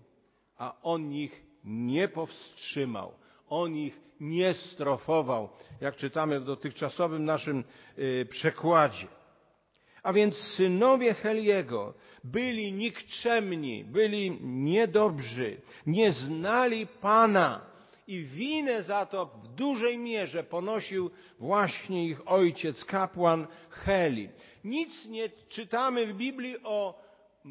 a 0.59 0.75
on 0.83 1.12
ich 1.12 1.47
nie 1.65 2.09
powstrzymał. 2.09 3.12
On 3.49 3.77
ich 3.77 4.10
nie 4.21 4.55
strofował, 4.55 5.49
jak 5.81 5.97
czytamy 5.97 6.41
w 6.41 6.45
dotychczasowym 6.45 7.25
naszym 7.25 7.65
y, 7.99 8.27
przekładzie. 8.31 9.07
A 10.03 10.12
więc 10.12 10.37
synowie 10.37 11.15
Heliego 11.15 11.95
byli 12.25 12.73
nikczemni, 12.73 13.85
byli 13.85 14.39
niedobrzy, 14.41 15.61
nie 15.87 16.12
znali 16.12 16.87
Pana 16.87 17.61
i 18.07 18.25
winę 18.25 18.83
za 18.83 19.07
to 19.07 19.27
w 19.27 19.49
dużej 19.49 19.99
mierze 19.99 20.45
ponosił 20.45 21.11
właśnie 21.39 22.07
ich 22.07 22.29
ojciec, 22.29 22.85
kapłan 22.85 23.47
Heli. 23.71 24.29
Nic 24.65 25.07
nie 25.07 25.29
czytamy 25.49 26.07
w 26.07 26.17
Biblii 26.17 26.57
o 26.65 27.00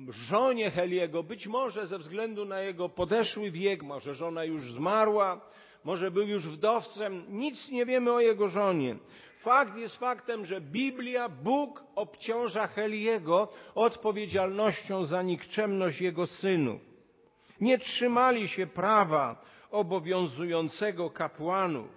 żonie 0.10 0.72
Heliego, 0.72 1.24
być 1.24 1.48
może 1.48 1.88
ze 1.88 2.00
względu 2.00 2.46
na 2.46 2.60
jego 2.62 2.90
podeszły 2.90 3.52
wiek, 3.52 3.84
może 3.84 4.14
żona 4.14 4.44
już 4.44 4.72
zmarła, 4.72 5.42
może 5.84 6.12
był 6.12 6.28
już 6.28 6.48
wdowcem, 6.48 7.26
nic 7.30 7.70
nie 7.70 7.86
wiemy 7.86 8.14
o 8.14 8.20
jego 8.20 8.48
żonie. 8.48 8.96
Fakt 9.40 9.78
jest 9.78 9.98
faktem, 9.98 10.46
że 10.46 10.62
Biblia, 10.62 11.30
Bóg 11.30 11.84
obciąża 11.96 12.68
Heliego 12.68 13.48
odpowiedzialnością 13.76 15.06
za 15.06 15.22
nikczemność 15.22 16.02
jego 16.02 16.28
synów. 16.28 16.82
Nie 17.62 17.78
trzymali 17.78 18.48
się 18.48 18.68
prawa 18.68 19.42
obowiązującego 19.72 21.10
kapłanów. 21.10 21.90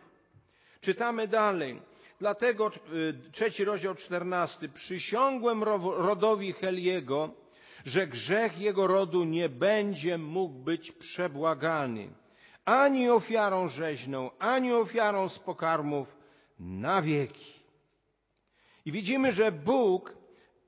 Czytamy 0.80 1.28
dalej. 1.28 1.80
Dlatego 2.18 2.70
y, 2.92 3.30
trzeci 3.32 3.64
rozdział 3.64 3.94
czternasty. 3.94 4.68
Przysiągłem 4.68 5.62
rodowi 5.82 6.52
Heliego, 6.52 7.30
że 7.84 8.06
grzech 8.06 8.60
jego 8.60 8.86
rodu 8.86 9.24
nie 9.24 9.48
będzie 9.48 10.18
mógł 10.18 10.58
być 10.58 10.92
przebłagany 10.92 12.21
ani 12.64 13.10
ofiarą 13.10 13.68
rzeźną, 13.68 14.30
ani 14.38 14.72
ofiarą 14.72 15.28
z 15.28 15.38
pokarmów 15.38 16.16
na 16.58 17.02
wieki. 17.02 17.52
I 18.84 18.92
widzimy, 18.92 19.32
że 19.32 19.52
Bóg 19.52 20.16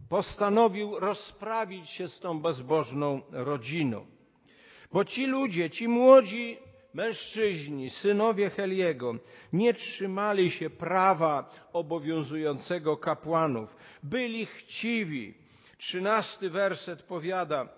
postanowił 0.09 1.01
rozprawić 1.01 1.91
się 1.91 2.09
z 2.09 2.21
tą 2.21 2.41
bezbożną 2.41 3.21
rodziną. 3.31 4.07
Bo 4.93 5.05
ci 5.05 5.27
ludzie, 5.27 5.71
ci 5.71 5.89
młodzi 5.89 6.59
mężczyźni, 6.95 7.91
synowie 7.91 8.51
Heliego, 8.51 9.15
nie 9.53 9.75
trzymali 9.75 10.51
się 10.51 10.71
prawa 10.71 11.51
obowiązującego 11.73 12.97
kapłanów. 12.97 13.77
Byli 14.03 14.47
chciwi. 14.47 15.35
Trzynasty 15.79 16.51
werset 16.51 17.03
powiada, 17.03 17.69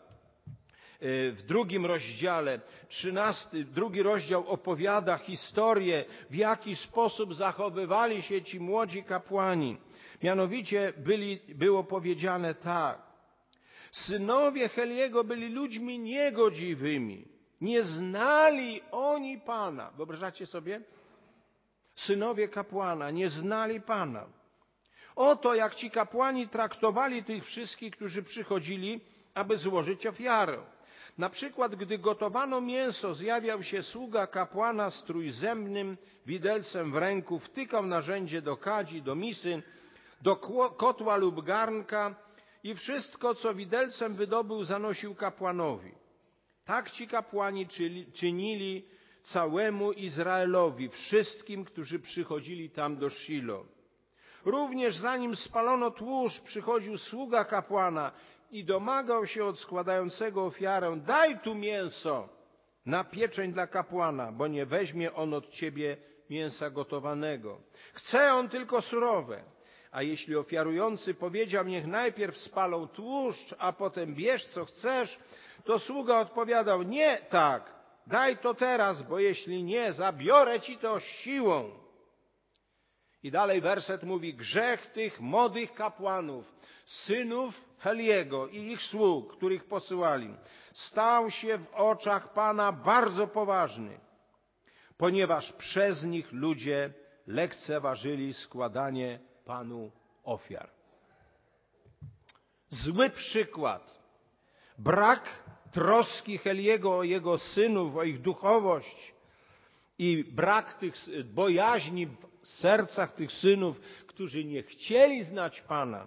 w 1.01 1.43
drugim 1.47 1.87
rozdziale, 1.87 2.61
trzynasty, 2.89 3.65
drugi 3.65 4.03
rozdział 4.03 4.49
opowiada 4.49 5.19
historię, 5.19 6.05
w 6.31 6.35
jaki 6.35 6.77
sposób 6.77 7.35
zachowywali 7.35 8.23
się 8.23 8.43
ci 8.43 8.61
młodzi 8.61 9.05
kapłani. 9.05 9.77
Mianowicie 10.23 10.93
byli, 10.97 11.41
było 11.49 11.85
powiedziane 11.85 12.55
tak. 12.55 12.99
Synowie 13.93 14.69
Heliego 14.69 15.25
byli 15.25 15.49
ludźmi 15.49 15.99
niegodziwymi. 15.99 17.29
Nie 17.61 17.83
znali 17.83 18.81
oni 18.91 19.41
Pana. 19.41 19.91
Wyobrażacie 19.91 20.47
sobie? 20.47 20.81
Synowie 21.95 22.49
kapłana 22.49 23.11
nie 23.11 23.29
znali 23.29 23.81
Pana. 23.81 24.27
Oto 25.17 25.55
jak 25.55 25.75
ci 25.75 25.91
kapłani 25.91 26.49
traktowali 26.49 27.25
tych 27.25 27.45
wszystkich, 27.45 27.97
którzy 27.97 28.23
przychodzili, 28.23 29.01
aby 29.35 29.57
złożyć 29.57 30.07
ofiarę. 30.07 30.76
Na 31.19 31.31
przykład, 31.31 31.75
gdy 31.75 31.99
gotowano 31.99 32.61
mięso, 32.61 33.15
zjawiał 33.15 33.63
się 33.63 33.83
sługa 33.83 34.27
kapłana 34.27 34.91
z 34.91 35.05
trójzębnym 35.05 35.97
widelcem 36.27 36.93
w 36.93 36.97
ręku, 36.97 37.39
wtykał 37.39 37.87
narzędzie 37.87 38.43
do 38.43 38.57
kadzi, 38.57 39.03
do 39.03 39.15
misy, 39.15 39.63
do 40.23 40.37
kotła 40.77 41.17
lub 41.17 41.45
garnka 41.45 42.15
i 42.65 42.75
wszystko, 42.75 43.35
co 43.35 43.55
widelcem 43.55 44.15
wydobył, 44.15 44.65
zanosił 44.65 45.15
kapłanowi. 45.15 45.93
Tak 46.65 46.91
ci 46.91 47.09
kapłani 47.09 47.69
czynili 48.15 48.85
całemu 49.23 49.93
Izraelowi, 49.93 50.89
wszystkim, 50.89 51.65
którzy 51.65 51.99
przychodzili 51.99 52.71
tam 52.71 52.97
do 52.97 53.11
Shilo. 53.11 53.67
Również 54.45 54.97
zanim 54.97 55.37
spalono 55.37 55.91
tłuszcz, 55.91 56.41
przychodził 56.41 56.99
sługa 56.99 57.45
kapłana 57.45 58.13
i 58.51 58.65
domagał 58.65 59.27
się 59.27 59.45
od 59.45 59.59
składającego 59.59 60.45
ofiarę, 60.45 60.97
daj 60.97 61.41
tu 61.41 61.55
mięso 61.55 62.29
na 62.87 63.05
pieczeń 63.05 63.53
dla 63.53 63.67
kapłana, 63.67 64.33
bo 64.33 64.47
nie 64.47 64.67
weźmie 64.67 65.15
on 65.15 65.35
od 65.35 65.51
ciebie 65.51 65.97
mięsa 66.31 66.71
gotowanego. 66.71 67.61
Chce 67.93 68.35
on 68.35 68.49
tylko 68.49 68.83
surowe. 68.83 69.45
A 69.91 70.03
jeśli 70.03 70.37
ofiarujący 70.37 71.15
powiedział, 71.15 71.65
niech 71.65 71.87
najpierw 71.87 72.37
spalą 72.37 72.89
tłuszcz, 72.89 73.55
a 73.59 73.73
potem 73.73 74.15
bierz 74.15 74.47
co 74.47 74.65
chcesz, 74.65 75.19
to 75.65 75.79
sługa 75.79 76.19
odpowiadał, 76.19 76.83
nie 76.83 77.19
tak, 77.31 77.75
daj 78.07 78.39
to 78.39 78.55
teraz, 78.55 79.03
bo 79.03 79.19
jeśli 79.19 79.63
nie, 79.63 79.93
zabiorę 79.93 80.61
ci 80.61 80.79
to 80.79 81.01
siłą. 81.01 81.71
I 83.23 83.31
dalej 83.31 83.61
werset 83.61 84.03
mówi, 84.03 84.35
grzech 84.35 84.87
tych 84.87 85.21
młodych 85.21 85.75
kapłanów, 85.75 86.56
synów 86.87 87.55
Heliego 87.79 88.49
i 88.49 88.73
ich 88.73 88.83
sług, 88.83 89.37
których 89.37 89.65
posyłali, 89.65 90.35
stał 90.73 91.31
się 91.31 91.59
w 91.59 91.75
oczach 91.75 92.33
Pana 92.33 92.73
bardzo 92.73 93.27
poważny, 93.27 94.01
ponieważ 94.97 95.53
przez 95.53 96.05
nich 96.05 96.33
ludzie 96.33 96.93
lekceważyli 97.27 98.35
składanie 98.35 99.21
Panu 99.45 99.91
ofiar. 100.25 100.71
Zły 102.69 103.11
przykład. 103.11 103.99
Brak 104.79 105.45
troski 105.73 106.39
Heliego 106.39 106.99
o 106.99 107.03
jego 107.03 107.39
synów, 107.39 107.97
o 107.97 108.03
ich 108.03 108.21
duchowość 108.23 109.15
i 109.99 110.25
brak 110.25 110.75
tych 110.75 110.95
bojaźni 111.25 112.07
w 112.07 112.17
sercach 112.43 113.13
tych 113.13 113.33
synów, 113.33 113.81
którzy 114.07 114.45
nie 114.45 114.63
chcieli 114.63 115.25
znać 115.25 115.61
Pana, 115.61 116.07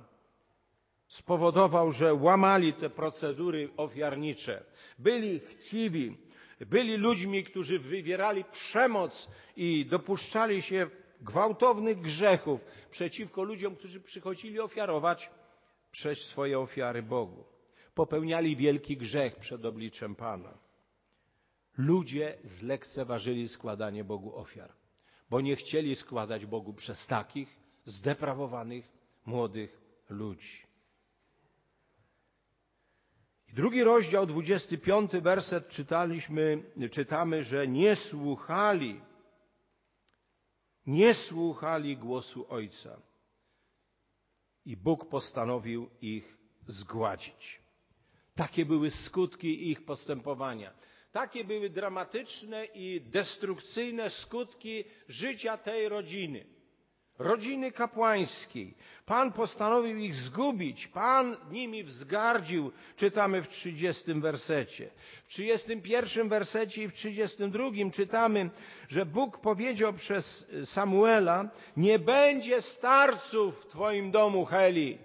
spowodował, 1.10 1.92
że 1.92 2.14
łamali 2.14 2.74
te 2.74 2.90
procedury 2.90 3.70
ofiarnicze. 3.78 4.64
Byli 5.00 5.40
chciwi, 5.40 6.18
byli 6.60 6.98
ludźmi, 6.98 7.44
którzy 7.44 7.80
wywierali 7.80 8.44
przemoc 8.44 9.30
i 9.56 9.86
dopuszczali 9.86 10.62
się 10.62 10.90
gwałtownych 11.22 12.02
grzechów 12.02 12.62
przeciwko 12.92 13.44
ludziom, 13.44 13.76
którzy 13.76 14.02
przychodzili 14.02 14.60
ofiarować 14.60 15.30
przez 15.92 16.20
swoje 16.20 16.60
ofiary 16.60 17.04
Bogu. 17.04 17.46
Popełniali 17.96 18.56
wielki 18.56 18.98
grzech 18.98 19.36
przed 19.36 19.66
obliczem 19.66 20.16
Pana. 20.16 20.58
Ludzie 21.78 22.38
zlekceważyli 22.44 23.50
składanie 23.50 24.04
Bogu 24.04 24.36
ofiar, 24.36 24.74
bo 25.30 25.42
nie 25.42 25.56
chcieli 25.56 25.96
składać 25.96 26.46
Bogu 26.46 26.74
przez 26.74 27.08
takich 27.08 27.60
zdeprawowanych 27.86 28.92
młodych 29.26 29.82
ludzi. 30.10 30.69
Drugi 33.54 33.84
rozdział, 33.84 34.26
25 34.26 35.12
werset 35.12 35.70
czytaliśmy, 35.70 36.64
czytamy, 36.92 37.44
że 37.44 37.68
nie 37.68 37.96
słuchali, 37.96 39.02
nie 40.88 41.14
słuchali 41.14 41.98
głosu 41.98 42.46
Ojca. 42.50 43.02
I 44.66 44.78
Bóg 44.78 45.10
postanowił 45.10 45.90
ich 46.02 46.38
zgładzić. 46.68 47.60
Takie 48.36 48.66
były 48.66 48.90
skutki 48.90 49.72
ich 49.72 49.86
postępowania. 49.86 50.74
Takie 51.12 51.44
były 51.44 51.70
dramatyczne 51.70 52.66
i 52.66 53.02
destrukcyjne 53.02 54.10
skutki 54.10 54.84
życia 55.08 55.58
tej 55.58 55.90
rodziny 55.90 56.59
rodziny 57.20 57.72
kapłańskiej. 57.72 58.74
Pan 59.06 59.32
postanowił 59.32 59.98
ich 59.98 60.14
zgubić, 60.14 60.88
Pan 60.88 61.38
nimi 61.52 61.84
wzgardził, 61.84 62.72
czytamy 62.96 63.42
w 63.42 63.48
30 63.48 64.14
wersecie. 64.14 64.90
W 65.24 65.28
31 65.28 66.30
wersecie 66.30 66.84
i 66.84 66.88
w 66.88 66.94
32 66.94 67.64
czytamy, 67.94 68.50
że 68.88 69.06
Bóg 69.06 69.42
powiedział 69.42 69.94
przez 69.94 70.48
Samuela, 70.66 71.50
nie 71.78 72.00
będzie 72.00 72.62
starców 72.62 73.62
w 73.62 73.68
Twoim 73.68 74.12
domu, 74.12 74.46
Heli. 74.46 74.98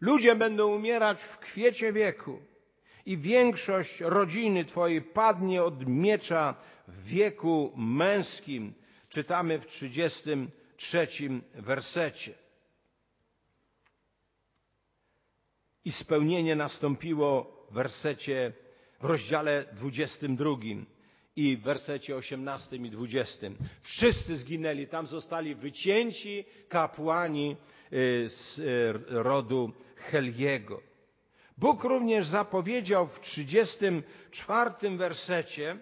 Ludzie 0.00 0.34
będą 0.34 0.74
umierać 0.76 1.22
w 1.22 1.38
kwiecie 1.38 1.92
wieku 1.92 2.38
i 3.06 3.18
większość 3.18 4.00
rodziny 4.00 4.64
Twojej 4.64 5.02
padnie 5.02 5.62
od 5.62 5.86
miecza 5.86 6.54
w 6.88 7.04
wieku 7.04 7.72
męskim. 7.76 8.74
Czytamy 9.08 9.58
w 9.58 9.66
30 9.66 10.22
trzecim 10.78 11.42
wersecie. 11.54 12.34
I 15.84 15.92
spełnienie 15.92 16.56
nastąpiło 16.56 17.58
w 17.70 17.74
wersecie, 17.74 18.52
w 19.00 19.04
rozdziale 19.04 19.64
22 19.72 20.50
i 21.36 21.56
w 21.56 21.62
wersecie 21.62 22.16
18 22.16 22.76
i 22.76 22.90
20. 22.90 23.46
Wszyscy 23.82 24.36
zginęli, 24.36 24.86
tam 24.86 25.06
zostali 25.06 25.54
wycięci 25.54 26.44
kapłani 26.68 27.56
y, 27.92 28.30
z 28.30 28.58
y, 28.58 28.92
rodu 29.08 29.72
Heliego. 29.96 30.80
Bóg 31.58 31.84
również 31.84 32.26
zapowiedział 32.26 33.06
w 33.06 33.20
34 33.20 34.96
wersecie, 34.96 35.78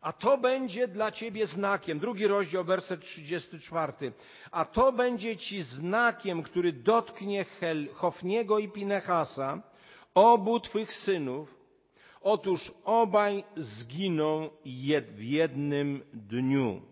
a 0.00 0.12
to 0.12 0.38
będzie 0.38 0.88
dla 0.88 1.12
ciebie 1.12 1.46
znakiem. 1.46 1.98
Drugi 1.98 2.26
rozdział, 2.26 2.64
werset 2.64 3.00
34. 3.00 3.92
A 4.50 4.64
to 4.64 4.92
będzie 4.92 5.36
ci 5.36 5.62
znakiem, 5.62 6.42
który 6.42 6.72
dotknie 6.72 7.44
Hel, 7.44 7.88
Hofniego 7.94 8.58
i 8.58 8.68
Pinechasa, 8.68 9.62
obu 10.14 10.60
twych 10.60 10.92
synów. 10.92 11.60
Otóż 12.20 12.72
obaj 12.84 13.44
zginą 13.56 14.50
w 15.16 15.22
jednym 15.22 16.02
dniu. 16.12 16.82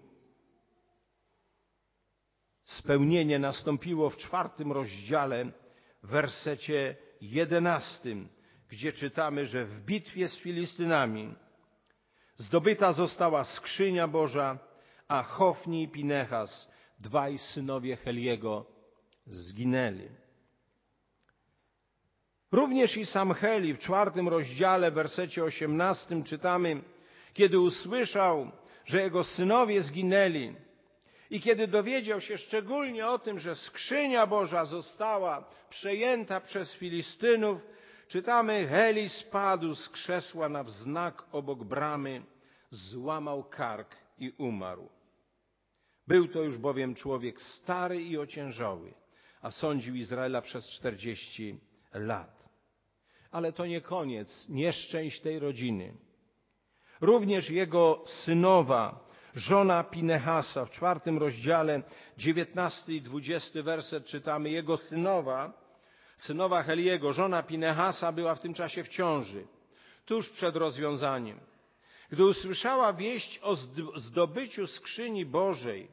Spełnienie 2.64 3.38
nastąpiło 3.38 4.10
w 4.10 4.16
czwartym 4.16 4.72
rozdziale, 4.72 5.44
w 6.02 6.08
wersecie 6.08 6.96
jedenastym, 7.20 8.28
gdzie 8.68 8.92
czytamy, 8.92 9.46
że 9.46 9.64
w 9.64 9.80
bitwie 9.84 10.28
z 10.28 10.36
Filistynami 10.36 11.34
Zdobyta 12.38 12.92
została 12.92 13.44
skrzynia 13.44 14.08
Boża, 14.08 14.58
a 15.08 15.22
Hofni 15.22 15.82
i 15.82 15.88
Pinechas, 15.88 16.68
dwaj 16.98 17.38
synowie 17.38 17.96
Heliego, 17.96 18.66
zginęli. 19.26 20.08
Również 22.52 22.96
i 22.96 23.06
sam 23.06 23.34
Heli 23.34 23.74
w 23.74 23.78
czwartym 23.78 24.28
rozdziale, 24.28 24.90
wersecie 24.90 25.44
osiemnastym 25.44 26.24
czytamy, 26.24 26.82
kiedy 27.34 27.60
usłyszał, 27.60 28.50
że 28.84 29.02
jego 29.02 29.24
synowie 29.24 29.82
zginęli 29.82 30.54
i 31.30 31.40
kiedy 31.40 31.68
dowiedział 31.68 32.20
się 32.20 32.38
szczególnie 32.38 33.06
o 33.06 33.18
tym, 33.18 33.38
że 33.38 33.54
skrzynia 33.54 34.26
Boża 34.26 34.64
została 34.64 35.44
przejęta 35.70 36.40
przez 36.40 36.72
Filistynów, 36.72 37.62
Czytamy, 38.08 38.66
Heli 38.66 39.08
spadł 39.08 39.74
z 39.74 39.88
krzesła 39.88 40.48
na 40.48 40.64
wznak 40.64 41.24
obok 41.32 41.64
bramy, 41.64 42.22
złamał 42.70 43.44
kark 43.44 43.96
i 44.18 44.30
umarł. 44.38 44.88
Był 46.06 46.28
to 46.28 46.42
już 46.42 46.58
bowiem 46.58 46.94
człowiek 46.94 47.40
stary 47.40 48.02
i 48.02 48.18
ociężały, 48.18 48.94
a 49.42 49.50
sądził 49.50 49.94
Izraela 49.94 50.42
przez 50.42 50.68
czterdzieści 50.68 51.60
lat. 51.94 52.48
Ale 53.30 53.52
to 53.52 53.66
nie 53.66 53.80
koniec 53.80 54.48
nieszczęść 54.48 55.20
tej 55.20 55.38
rodziny. 55.38 55.94
Również 57.00 57.50
jego 57.50 58.04
synowa 58.06 59.08
żona 59.34 59.84
Pinehasa. 59.84 60.64
W 60.64 60.70
czwartym 60.70 61.18
rozdziale, 61.18 61.82
dziewiętnasty 62.18 62.94
i 62.94 63.02
dwudziesty 63.02 63.62
werset 63.62 64.06
czytamy, 64.06 64.50
jego 64.50 64.76
synowa, 64.76 65.67
synowa 66.18 66.62
Heliego, 66.62 67.12
żona 67.12 67.42
Pinehasa 67.42 68.12
była 68.12 68.34
w 68.34 68.40
tym 68.40 68.54
czasie 68.54 68.84
w 68.84 68.88
ciąży, 68.88 69.46
tuż 70.06 70.30
przed 70.30 70.56
rozwiązaniem. 70.56 71.40
Gdy 72.10 72.24
usłyszała 72.24 72.92
wieść 72.92 73.38
o 73.42 73.56
zdobyciu 73.96 74.66
skrzyni 74.66 75.26
Bożej, 75.26 75.88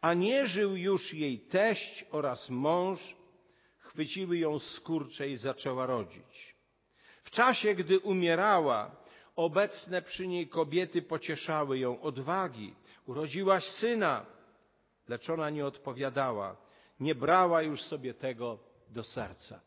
a 0.00 0.14
nie 0.14 0.46
żył 0.46 0.76
już 0.76 1.14
jej 1.14 1.38
teść 1.40 2.04
oraz 2.10 2.50
mąż, 2.50 3.16
chwyciły 3.78 4.38
ją 4.38 4.58
skurcze 4.58 5.28
i 5.28 5.36
zaczęła 5.36 5.86
rodzić. 5.86 6.56
W 7.24 7.30
czasie, 7.30 7.74
gdy 7.74 7.98
umierała, 7.98 8.96
obecne 9.36 10.02
przy 10.02 10.26
niej 10.26 10.48
kobiety 10.48 11.02
pocieszały 11.02 11.78
ją 11.78 12.00
odwagi. 12.00 12.74
Urodziłaś 13.06 13.64
syna, 13.64 14.26
lecz 15.08 15.30
ona 15.30 15.50
nie 15.50 15.66
odpowiadała, 15.66 16.56
nie 17.00 17.14
brała 17.14 17.62
już 17.62 17.82
sobie 17.82 18.14
tego 18.14 18.58
do 18.90 19.04
serca. 19.04 19.60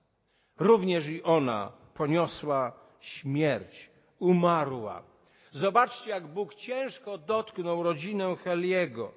Również 0.60 1.07
i 1.07 1.23
ona 1.23 1.71
poniosła 1.93 2.71
śmierć, 2.99 3.89
umarła. 4.19 5.03
Zobaczcie, 5.51 6.10
jak 6.10 6.27
Bóg 6.27 6.55
ciężko 6.55 7.17
dotknął 7.17 7.84
rodzinę 7.84 8.36
Heliego. 8.36 9.13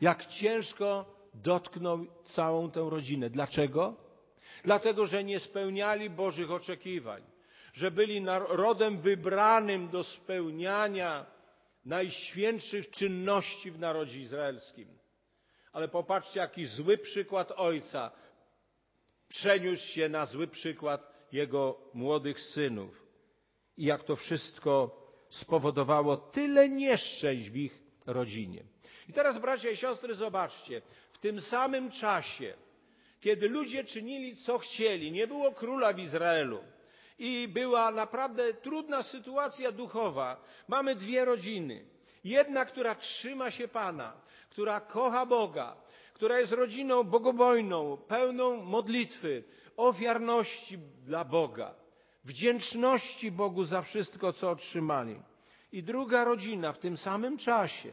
Jak 0.00 0.26
ciężko 0.26 1.04
dotknął 1.34 2.06
całą 2.24 2.70
tę 2.70 2.90
rodzinę. 2.90 3.30
Dlaczego? 3.30 3.94
Dlatego, 4.64 5.06
że 5.06 5.24
nie 5.24 5.40
spełniali 5.40 6.10
Bożych 6.10 6.50
oczekiwań, 6.50 7.22
że 7.72 7.90
byli 7.90 8.20
narodem 8.20 9.00
wybranym 9.00 9.88
do 9.88 10.04
spełniania 10.04 11.26
najświętszych 11.84 12.90
czynności 12.90 13.70
w 13.70 13.78
narodzie 13.78 14.20
izraelskim. 14.20 15.01
Ale 15.72 15.88
popatrzcie, 15.88 16.40
jaki 16.40 16.66
zły 16.66 16.98
przykład 16.98 17.52
ojca 17.56 18.10
przeniósł 19.28 19.86
się 19.86 20.08
na 20.08 20.26
zły 20.26 20.46
przykład 20.46 21.12
jego 21.32 21.78
młodych 21.94 22.40
synów. 22.40 23.02
I 23.76 23.84
jak 23.84 24.04
to 24.04 24.16
wszystko 24.16 25.02
spowodowało 25.30 26.16
tyle 26.16 26.68
nieszczęść 26.68 27.50
w 27.50 27.56
ich 27.56 27.82
rodzinie. 28.06 28.62
I 29.08 29.12
teraz, 29.12 29.38
bracia 29.38 29.70
i 29.70 29.76
siostry, 29.76 30.14
zobaczcie, 30.14 30.82
w 31.12 31.18
tym 31.18 31.40
samym 31.40 31.90
czasie, 31.90 32.54
kiedy 33.20 33.48
ludzie 33.48 33.84
czynili 33.84 34.36
co 34.36 34.58
chcieli, 34.58 35.12
nie 35.12 35.26
było 35.26 35.52
króla 35.52 35.92
w 35.92 35.98
Izraelu 35.98 36.64
i 37.18 37.48
była 37.48 37.90
naprawdę 37.90 38.54
trudna 38.54 39.02
sytuacja 39.02 39.72
duchowa, 39.72 40.44
mamy 40.68 40.94
dwie 40.94 41.24
rodziny. 41.24 41.84
Jedna, 42.24 42.64
która 42.64 42.94
trzyma 42.94 43.50
się 43.50 43.68
Pana, 43.68 44.20
która 44.52 44.80
kocha 44.80 45.26
Boga, 45.26 45.76
która 46.14 46.40
jest 46.40 46.52
rodziną 46.52 47.04
bogobojną, 47.04 47.96
pełną 47.96 48.62
modlitwy, 48.64 49.44
ofiarności 49.76 50.78
dla 50.78 51.24
Boga, 51.24 51.74
wdzięczności 52.24 53.30
Bogu 53.30 53.64
za 53.64 53.82
wszystko, 53.82 54.32
co 54.32 54.50
otrzymali. 54.50 55.22
I 55.72 55.82
druga 55.82 56.24
rodzina 56.24 56.72
w 56.72 56.78
tym 56.78 56.96
samym 56.96 57.38
czasie, 57.38 57.92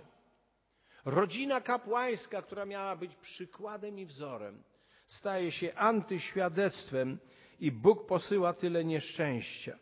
Rodzina 1.06 1.62
kapłańska, 1.62 2.42
która 2.42 2.66
miała 2.66 2.96
być 2.96 3.16
przykładem 3.16 4.00
i 4.00 4.06
wzorem, 4.06 4.64
staje 5.08 5.52
się 5.52 5.76
antyświadectwem 5.76 7.20
i 7.60 7.72
Bóg 7.72 8.08
posyła 8.08 8.54
tyle 8.54 8.86
nieszczęścia. 8.86 9.80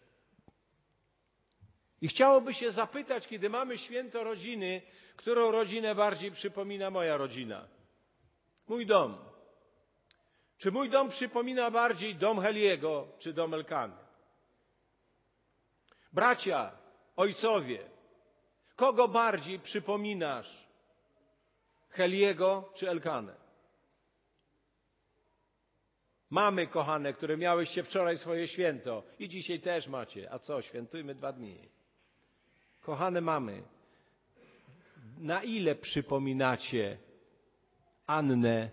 I 2.01 2.07
chciałoby 2.07 2.53
się 2.53 2.71
zapytać, 2.71 3.27
kiedy 3.27 3.49
mamy 3.49 3.77
święto 3.77 4.23
rodziny, 4.23 4.81
którą 5.17 5.51
rodzinę 5.51 5.95
bardziej 5.95 6.31
przypomina 6.31 6.89
moja 6.89 7.17
rodzina? 7.17 7.67
Mój 8.67 8.85
dom. 8.85 9.17
Czy 10.57 10.71
mój 10.71 10.89
dom 10.89 11.09
przypomina 11.09 11.71
bardziej 11.71 12.15
dom 12.15 12.41
Heliego, 12.41 13.07
czy 13.19 13.33
dom 13.33 13.53
Elkany? 13.53 13.97
Bracia, 16.13 16.71
ojcowie, 17.15 17.79
kogo 18.75 19.07
bardziej 19.07 19.59
przypominasz 19.59 20.67
Heliego 21.89 22.69
czy 22.75 22.89
Elkanę. 22.89 23.35
Mamy, 26.29 26.67
kochane, 26.67 27.13
które 27.13 27.37
miałyście 27.37 27.83
wczoraj 27.83 28.17
swoje 28.17 28.47
święto 28.47 29.03
i 29.19 29.29
dzisiaj 29.29 29.59
też 29.59 29.87
macie. 29.87 30.31
A 30.31 30.39
co, 30.39 30.61
świętujmy 30.61 31.15
dwa 31.15 31.33
dni. 31.33 31.69
Kochane 32.81 33.21
mamy, 33.21 33.63
na 35.17 35.43
ile 35.43 35.75
przypominacie 35.75 36.97
Annę, 38.07 38.69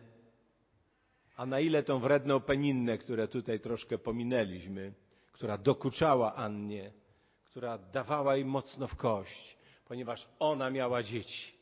a 1.36 1.46
na 1.46 1.60
ile 1.60 1.82
tą 1.82 1.98
wredną 1.98 2.40
peninnę, 2.40 2.98
które 2.98 3.28
tutaj 3.28 3.60
troszkę 3.60 3.98
pominęliśmy, 3.98 4.92
która 5.32 5.58
dokuczała 5.58 6.34
Annie, 6.34 6.92
która 7.44 7.78
dawała 7.78 8.36
jej 8.36 8.44
mocno 8.44 8.88
w 8.88 8.96
kość, 8.96 9.56
ponieważ 9.84 10.28
ona 10.38 10.70
miała 10.70 11.02
dzieci 11.02 11.54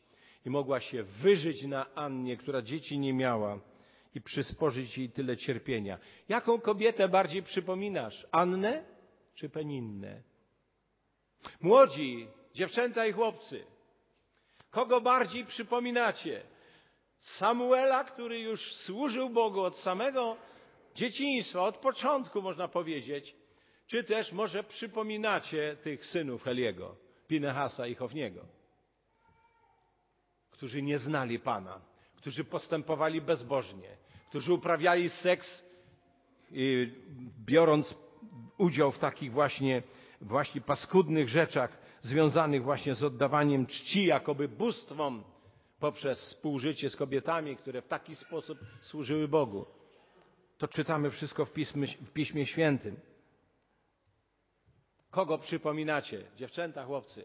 i 0.47 0.51
mogła 0.51 0.81
się 0.81 1.03
wyżyć 1.03 1.62
na 1.62 1.95
Annie, 1.95 2.37
która 2.37 2.62
dzieci 2.62 2.99
nie 2.99 3.12
miała 3.12 3.61
i 4.14 4.21
przysporzyć 4.21 4.99
jej 4.99 5.11
tyle 5.11 5.37
cierpienia. 5.37 5.99
Jaką 6.29 6.61
kobietę 6.61 7.09
bardziej 7.09 7.42
przypominasz? 7.42 8.27
Annę 8.31 8.85
czy 9.35 9.49
Peninnę? 9.49 10.23
Młodzi, 11.61 12.27
dziewczęta 12.55 13.07
i 13.07 13.12
chłopcy, 13.12 13.64
kogo 14.73 15.01
bardziej 15.01 15.45
przypominacie? 15.47 16.43
Samuela, 17.19 18.05
który 18.05 18.41
już 18.41 18.75
służył 18.75 19.31
Bogu 19.31 19.61
od 19.61 19.77
samego 19.77 20.37
dzieciństwa, 20.95 21.61
od 21.61 21.77
początku 21.77 22.43
można 22.43 22.69
powiedzieć, 22.69 23.35
czy 23.87 24.05
też 24.05 24.33
może 24.33 24.65
przypominacie 24.65 25.77
tych 25.83 26.07
synów 26.07 26.43
Heliego, 26.43 26.97
Pinehasa 27.29 27.87
i 27.87 27.95
Hofniego? 27.95 28.63
którzy 30.63 30.83
nie 30.83 30.99
znali 30.99 31.39
Pana, 31.39 31.81
którzy 32.17 32.45
postępowali 32.45 33.21
bezbożnie, 33.21 33.97
którzy 34.29 34.53
uprawiali 34.53 35.11
seks, 35.11 35.65
biorąc 37.47 37.95
udział 38.59 38.93
w 38.93 38.99
takich 38.99 39.33
właśnie, 39.33 39.83
właśnie 40.21 40.61
paskudnych 40.61 41.29
rzeczach 41.29 41.79
związanych 42.03 42.62
właśnie 42.62 42.95
z 42.95 43.03
oddawaniem 43.03 43.67
czci 43.67 44.07
jakoby 44.07 44.49
bóstwom 44.49 45.25
poprzez 45.81 46.21
współżycie 46.21 46.91
z 46.91 46.97
kobietami, 46.97 47.57
które 47.57 47.83
w 47.83 47.88
taki 47.88 48.17
sposób 48.17 48.59
służyły 48.81 49.29
Bogu. 49.29 49.67
To 50.59 50.69
czytamy 50.69 51.11
wszystko 51.11 51.45
w, 51.45 51.53
Pismie, 51.53 51.87
w 51.87 52.11
Piśmie 52.11 52.47
Świętym. 52.47 53.01
Kogo 55.11 55.38
przypominacie? 55.38 56.25
Dziewczęta, 56.37 56.85
chłopcy. 56.85 57.25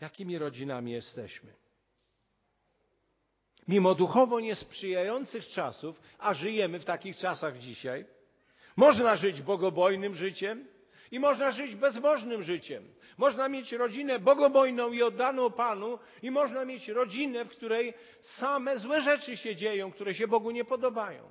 Jakimi 0.00 0.38
rodzinami 0.38 0.92
jesteśmy? 0.92 1.52
Mimo 3.68 3.94
duchowo 3.94 4.40
niesprzyjających 4.40 5.46
czasów, 5.46 6.00
a 6.18 6.34
żyjemy 6.34 6.78
w 6.78 6.84
takich 6.84 7.16
czasach 7.16 7.58
dzisiaj, 7.58 8.04
można 8.76 9.16
żyć 9.16 9.42
bogobojnym 9.42 10.14
życiem 10.14 10.66
i 11.10 11.20
można 11.20 11.50
żyć 11.50 11.74
bezbożnym 11.74 12.42
życiem. 12.42 12.84
Można 13.18 13.48
mieć 13.48 13.72
rodzinę 13.72 14.18
bogobojną 14.18 14.92
i 14.92 15.02
oddaną 15.02 15.50
Panu 15.50 15.98
i 16.22 16.30
można 16.30 16.64
mieć 16.64 16.88
rodzinę, 16.88 17.44
w 17.44 17.48
której 17.48 17.94
same 18.20 18.78
złe 18.78 19.00
rzeczy 19.00 19.36
się 19.36 19.56
dzieją, 19.56 19.92
które 19.92 20.14
się 20.14 20.28
Bogu 20.28 20.50
nie 20.50 20.64
podobają. 20.64 21.22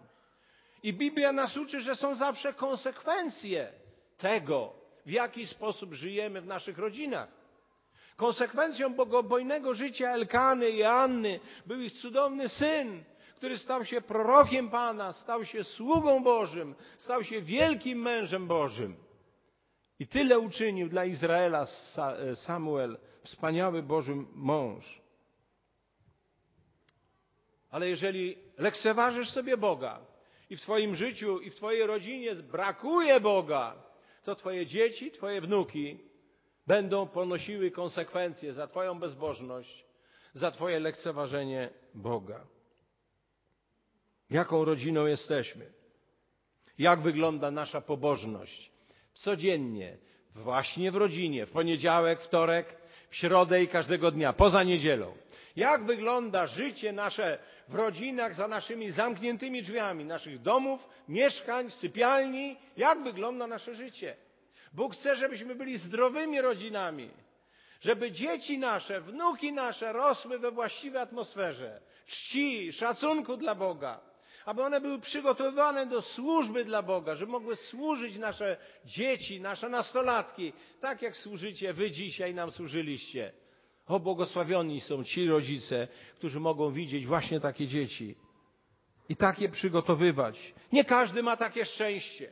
I 0.84 0.94
Biblia 0.94 1.32
nas 1.32 1.58
uczy, 1.58 1.82
że 1.82 1.96
są 1.96 2.16
zawsze 2.16 2.54
konsekwencje 2.54 3.72
tego, 4.18 4.74
w 5.06 5.12
jaki 5.12 5.48
sposób 5.48 5.94
żyjemy 5.94 6.42
w 6.42 6.48
naszych 6.48 6.78
rodzinach. 6.78 7.28
Konsekwencją 8.16 8.94
bogobojnego 8.94 9.74
życia 9.74 10.12
Elkany 10.12 10.70
i 10.70 10.84
Anny 10.84 11.40
był 11.66 11.82
ich 11.82 11.94
cudowny 11.94 12.50
syn, 12.50 13.04
który 13.38 13.58
stał 13.58 13.86
się 13.86 14.02
prorokiem 14.02 14.70
Pana, 14.70 15.14
stał 15.14 15.46
się 15.46 15.64
sługą 15.64 16.24
Bożym, 16.24 16.76
stał 16.98 17.24
się 17.24 17.42
wielkim 17.42 18.02
mężem 18.02 18.48
Bożym. 18.48 19.09
I 20.00 20.08
tyle 20.08 20.40
uczynił 20.40 20.90
dla 20.90 21.06
Izraela 21.06 21.68
Samuel, 22.36 22.98
wspaniały 23.24 23.84
Bożym 23.84 24.28
mąż. 24.34 25.02
Ale 27.70 27.90
jeżeli 27.90 28.38
lekceważysz 28.58 29.30
sobie 29.30 29.58
Boga 29.58 30.00
i 30.50 30.58
w 30.58 30.62
Twoim 30.62 30.96
życiu 30.96 31.40
i 31.40 31.50
w 31.50 31.56
Twojej 31.56 31.88
rodzinie 31.88 32.36
brakuje 32.36 33.20
Boga, 33.20 33.76
to 34.24 34.36
Twoje 34.36 34.66
dzieci, 34.66 35.12
Twoje 35.12 35.42
wnuki 35.42 36.00
będą 36.68 37.08
ponosiły 37.08 37.72
konsekwencje 37.72 38.54
za 38.54 38.68
Twoją 38.68 39.00
bezbożność, 39.00 39.86
za 40.34 40.52
Twoje 40.52 40.80
lekceważenie 40.80 41.70
Boga. 41.94 42.48
Jaką 44.30 44.66
rodziną 44.66 45.06
jesteśmy? 45.06 45.72
Jak 46.78 47.02
wygląda 47.02 47.52
nasza 47.52 47.82
pobożność? 47.82 48.79
Codziennie, 49.20 49.98
właśnie 50.36 50.92
w 50.92 50.96
rodzinie, 50.96 51.46
w 51.46 51.52
poniedziałek, 51.52 52.22
wtorek, 52.22 52.76
w 53.10 53.16
środę 53.16 53.64
i 53.64 53.68
każdego 53.68 54.12
dnia, 54.12 54.34
poza 54.34 54.64
niedzielą. 54.64 55.18
Jak 55.56 55.86
wygląda 55.86 56.48
życie 56.48 56.92
nasze 56.92 57.40
w 57.68 57.76
rodzinach 57.76 58.36
za 58.36 58.48
naszymi 58.48 58.92
zamkniętymi 58.92 59.62
drzwiami, 59.62 60.06
naszych 60.06 60.42
domów, 60.42 60.90
mieszkań, 61.08 61.70
sypialni? 61.72 62.58
Jak 62.78 63.04
wygląda 63.04 63.48
nasze 63.48 63.76
życie? 63.76 64.16
Bóg 64.74 64.94
chce, 64.94 65.16
żebyśmy 65.16 65.56
byli 65.56 65.78
zdrowymi 65.78 66.42
rodzinami, 66.42 67.10
żeby 67.82 68.12
dzieci 68.12 68.58
nasze, 68.58 69.02
wnuki 69.02 69.54
nasze 69.54 69.94
rosły 69.94 70.40
we 70.40 70.52
właściwej 70.52 71.02
atmosferze 71.02 71.82
czci, 72.08 72.74
szacunku 72.74 73.38
dla 73.38 73.56
Boga, 73.56 74.09
aby 74.46 74.64
one 74.64 74.82
były 74.82 75.00
przygotowywane 75.00 75.86
do 75.86 76.02
służby 76.02 76.66
dla 76.66 76.82
Boga, 76.84 77.16
żeby 77.16 77.32
mogły 77.32 77.56
służyć 77.56 78.18
nasze 78.18 78.58
dzieci, 78.86 79.42
nasze 79.42 79.70
nastolatki, 79.70 80.54
tak 80.82 81.02
jak 81.02 81.18
służycie 81.18 81.74
wy 81.74 81.92
dzisiaj 81.92 82.34
nam 82.34 82.52
służyliście. 82.52 83.32
O, 83.88 84.00
błogosławioni 84.00 84.82
są 84.82 85.04
ci 85.04 85.28
rodzice, 85.28 85.88
którzy 86.16 86.40
mogą 86.40 86.72
widzieć 86.72 87.06
właśnie 87.06 87.40
takie 87.40 87.68
dzieci 87.68 88.16
i 89.10 89.16
takie 89.16 89.50
przygotowywać. 89.50 90.54
Nie 90.72 90.86
każdy 90.86 91.24
ma 91.24 91.38
takie 91.38 91.66
szczęście. 91.66 92.32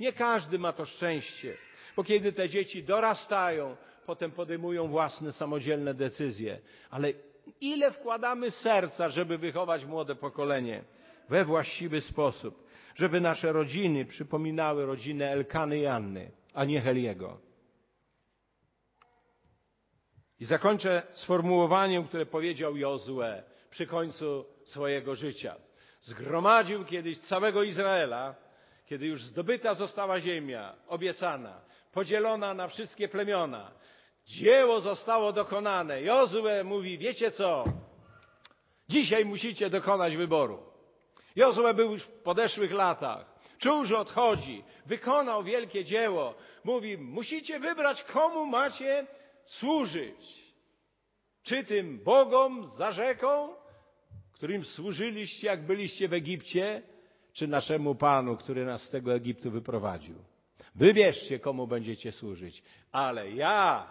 Nie 0.00 0.12
każdy 0.12 0.58
ma 0.58 0.72
to 0.72 0.86
szczęście, 0.86 1.56
bo 1.96 2.04
kiedy 2.04 2.32
te 2.32 2.48
dzieci 2.48 2.84
dorastają, 2.84 3.76
potem 4.06 4.30
podejmują 4.30 4.88
własne 4.88 5.32
samodzielne 5.32 5.94
decyzje. 5.94 6.58
Ale 6.90 7.12
ile 7.60 7.90
wkładamy 7.90 8.50
serca, 8.50 9.08
żeby 9.08 9.38
wychować 9.38 9.84
młode 9.84 10.14
pokolenie 10.14 10.84
we 11.30 11.44
właściwy 11.44 12.00
sposób, 12.00 12.66
żeby 12.94 13.20
nasze 13.20 13.52
rodziny 13.52 14.04
przypominały 14.04 14.86
rodzinę 14.86 15.30
Elkany 15.30 15.78
i 15.78 15.86
Anny, 15.86 16.30
a 16.54 16.64
nie 16.64 16.80
Heliego. 16.80 17.40
I 20.40 20.44
zakończę 20.44 21.02
sformułowaniem, 21.12 22.04
które 22.04 22.26
powiedział 22.26 22.76
Jozue 22.76 23.42
przy 23.70 23.86
końcu 23.86 24.44
swojego 24.64 25.14
życia. 25.14 25.56
Zgromadził 26.00 26.84
kiedyś 26.84 27.18
całego 27.18 27.62
Izraela, 27.62 28.34
kiedy 28.86 29.06
już 29.06 29.24
zdobyta 29.24 29.74
została 29.74 30.20
ziemia, 30.20 30.74
obiecana, 30.88 31.60
podzielona 31.92 32.54
na 32.54 32.68
wszystkie 32.68 33.08
plemiona. 33.08 33.70
Dzieło 34.26 34.80
zostało 34.80 35.32
dokonane. 35.32 36.02
Jozue 36.02 36.64
mówi, 36.64 36.98
wiecie 36.98 37.30
co? 37.30 37.64
Dzisiaj 38.88 39.24
musicie 39.24 39.70
dokonać 39.70 40.16
wyboru. 40.16 40.69
Jozue 41.36 41.74
był 41.74 41.92
już 41.92 42.02
w 42.02 42.08
podeszłych 42.08 42.72
latach. 42.72 43.40
Czuł, 43.58 43.84
że 43.84 43.98
odchodzi. 43.98 44.64
Wykonał 44.86 45.44
wielkie 45.44 45.84
dzieło. 45.84 46.34
Mówi, 46.64 46.98
musicie 46.98 47.60
wybrać, 47.60 48.02
komu 48.02 48.46
macie 48.46 49.06
służyć. 49.46 50.50
Czy 51.42 51.64
tym 51.64 51.98
Bogom 52.04 52.66
za 52.66 52.92
rzeką, 52.92 53.48
którym 54.32 54.64
służyliście, 54.64 55.46
jak 55.46 55.66
byliście 55.66 56.08
w 56.08 56.12
Egipcie, 56.12 56.82
czy 57.32 57.48
naszemu 57.48 57.94
Panu, 57.94 58.36
który 58.36 58.64
nas 58.64 58.82
z 58.82 58.90
tego 58.90 59.14
Egiptu 59.14 59.50
wyprowadził. 59.50 60.14
Wybierzcie, 60.74 61.38
komu 61.38 61.66
będziecie 61.66 62.12
służyć. 62.12 62.62
Ale 62.92 63.30
ja 63.30 63.86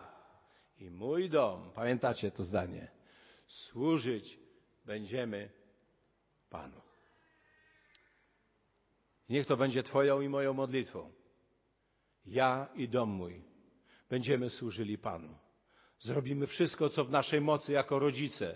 i 0.80 0.90
mój 0.90 1.30
dom, 1.30 1.72
pamiętacie 1.76 2.32
to 2.32 2.44
zdanie, 2.44 2.88
służyć 3.48 4.40
będziemy 4.86 5.50
Panu. 6.50 6.89
Niech 9.30 9.48
to 9.48 9.58
będzie 9.58 9.84
Twoją 9.84 10.22
i 10.22 10.30
moją 10.30 10.54
modlitwą. 10.54 11.12
Ja 12.26 12.68
i 12.76 12.90
dom 12.90 13.10
mój 13.10 13.42
będziemy 14.10 14.50
służyli 14.50 14.98
Panu. 14.98 15.36
Zrobimy 16.00 16.48
wszystko, 16.48 16.90
co 16.90 17.06
w 17.06 17.12
naszej 17.12 17.42
mocy 17.42 17.74
jako 17.74 18.00
rodzice, 18.00 18.56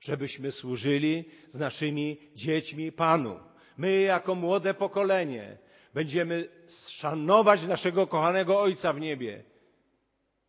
żebyśmy 0.00 0.52
służyli 0.52 1.24
z 1.48 1.54
naszymi 1.54 2.18
dziećmi 2.34 2.92
Panu. 2.92 3.40
My, 3.76 4.00
jako 4.00 4.34
młode 4.34 4.74
pokolenie, 4.74 5.58
będziemy 5.94 6.48
szanować 6.88 7.62
naszego 7.62 8.06
kochanego 8.06 8.60
Ojca 8.60 8.92
w 8.92 9.00
niebie 9.00 9.44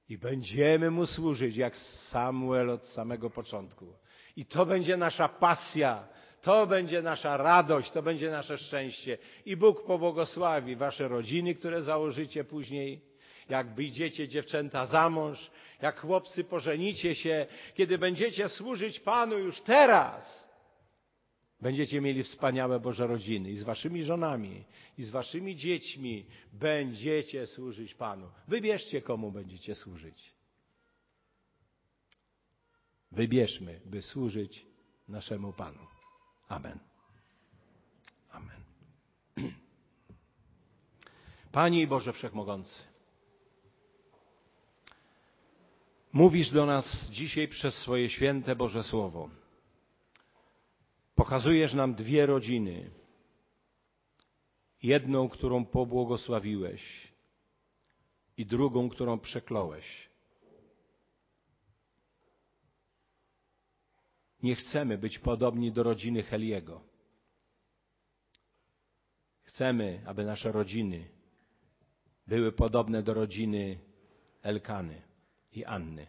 i 0.10 0.18
będziemy 0.18 0.92
Mu 0.92 1.06
służyć 1.06 1.58
jak 1.58 1.78
Samuel 1.78 2.70
od 2.70 2.86
samego 2.88 3.30
początku. 3.30 3.94
I 4.36 4.46
to 4.46 4.66
będzie 4.66 4.98
nasza 4.98 5.30
pasja, 5.30 6.08
to 6.46 6.68
będzie 6.68 7.02
nasza 7.02 7.38
radość, 7.38 7.92
to 7.92 8.02
będzie 8.02 8.32
nasze 8.32 8.58
szczęście. 8.58 9.18
I 9.46 9.58
Bóg 9.58 9.86
pobłogosławi 9.86 10.76
wasze 10.76 11.08
rodziny, 11.08 11.56
które 11.56 11.82
założycie 11.82 12.44
później, 12.44 13.02
jak 13.50 13.76
wyjdziecie 13.76 14.28
dziewczęta 14.28 14.88
za 14.88 15.10
mąż, 15.10 15.52
jak 15.82 16.00
chłopcy 16.00 16.44
pożenicie 16.44 17.16
się, 17.16 17.48
kiedy 17.74 17.98
będziecie 17.98 18.50
służyć 18.50 19.00
Panu 19.00 19.38
już 19.38 19.62
teraz. 19.62 20.48
Będziecie 21.62 22.02
mieli 22.02 22.24
wspaniałe 22.24 22.80
Boże 22.80 23.08
rodziny 23.08 23.52
i 23.52 23.58
z 23.58 23.64
waszymi 23.64 24.04
żonami, 24.04 24.64
i 24.98 25.04
z 25.04 25.10
waszymi 25.10 25.56
dziećmi 25.56 26.26
będziecie 26.54 27.48
służyć 27.48 27.94
Panu. 27.94 28.30
Wybierzcie, 28.48 29.02
komu 29.02 29.32
będziecie 29.32 29.76
służyć. 29.76 30.34
Wybierzmy, 33.12 33.82
by 33.86 34.02
służyć 34.02 34.66
naszemu 35.08 35.54
Panu. 35.54 35.95
Amen. 36.50 36.80
Amen. 38.32 38.64
Panie 41.52 41.88
Boże 41.88 42.14
Wszechmogący, 42.14 42.84
mówisz 46.14 46.52
do 46.52 46.66
nas 46.66 47.10
dzisiaj 47.10 47.48
przez 47.48 47.76
swoje 47.76 48.10
święte 48.10 48.56
Boże 48.56 48.84
Słowo. 48.84 49.30
Pokazujesz 51.16 51.74
nam 51.74 51.96
dwie 51.96 52.26
rodziny. 52.26 52.92
Jedną, 54.84 55.30
którą 55.30 55.66
pobłogosławiłeś 55.66 57.12
i 58.38 58.46
drugą, 58.46 58.90
którą 58.90 59.20
przekląłeś. 59.20 60.10
Nie 64.46 64.56
chcemy 64.56 64.98
być 64.98 65.20
podobni 65.20 65.72
do 65.72 65.84
rodziny 65.84 66.24
Heliego. 66.24 66.82
Chcemy, 69.44 70.04
aby 70.06 70.26
nasze 70.26 70.52
rodziny 70.52 71.10
były 72.28 72.52
podobne 72.52 73.04
do 73.04 73.14
rodziny 73.14 73.80
Elkany 74.42 75.02
i 75.52 75.66
Anny. 75.66 76.08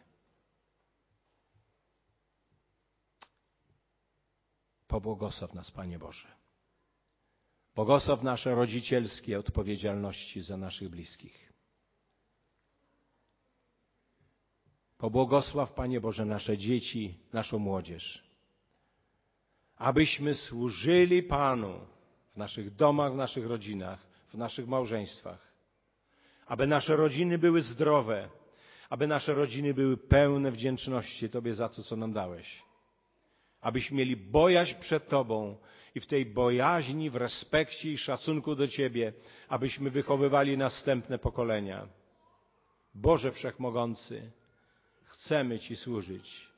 Pobłogosław 4.87 5.55
nas, 5.55 5.71
Panie 5.71 5.99
Boże. 5.99 6.29
Błogosław 7.75 8.23
nasze 8.23 8.55
rodzicielskie 8.55 9.39
odpowiedzialności 9.39 10.41
za 10.41 10.57
naszych 10.57 10.89
bliskich. 10.89 11.53
Pobłogosław, 14.99 15.73
Panie 15.73 16.01
Boże, 16.01 16.25
nasze 16.25 16.59
dzieci, 16.59 17.19
naszą 17.33 17.59
młodzież. 17.59 18.26
Abyśmy 19.77 20.35
służyli 20.35 21.23
Panu 21.23 21.81
w 22.33 22.37
naszych 22.37 22.75
domach, 22.75 23.13
w 23.13 23.17
naszych 23.17 23.47
rodzinach, 23.47 23.99
w 24.29 24.35
naszych 24.35 24.69
małżeństwach. 24.69 25.53
Aby 26.47 26.67
nasze 26.67 26.97
rodziny 26.97 27.39
były 27.39 27.61
zdrowe, 27.61 28.29
aby 28.91 29.07
nasze 29.07 29.35
rodziny 29.35 29.75
były 29.75 29.97
pełne 29.97 30.53
wdzięczności 30.53 31.31
Tobie 31.31 31.55
za 31.55 31.69
to, 31.69 31.83
co 31.83 31.97
nam 31.97 32.13
dałeś 32.13 32.67
abyśmy 33.67 33.97
mieli 33.97 34.17
bojaźń 34.17 34.75
przed 34.81 35.09
Tobą 35.09 35.57
i 35.95 36.01
w 36.01 36.07
tej 36.07 36.27
bojaźni, 36.27 37.11
w 37.11 37.17
respekcie 37.17 37.93
i 37.93 37.99
szacunku 37.99 38.55
do 38.55 38.69
Ciebie, 38.69 39.13
abyśmy 39.49 39.91
wychowywali 39.91 40.59
następne 40.59 41.19
pokolenia. 41.19 41.89
Boże 42.95 43.33
Wszechmogący, 43.33 44.31
chcemy 45.05 45.59
Ci 45.59 45.77
służyć. 45.77 46.49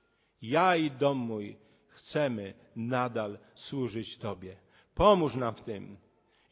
Ja 0.42 0.76
i 0.76 0.90
dom 0.90 1.18
mój 1.18 1.56
chcemy 1.98 2.54
nadal 2.76 3.38
służyć 3.54 4.18
Tobie. 4.18 4.56
Pomóż 4.94 5.34
nam 5.34 5.54
w 5.54 5.60
tym 5.60 5.96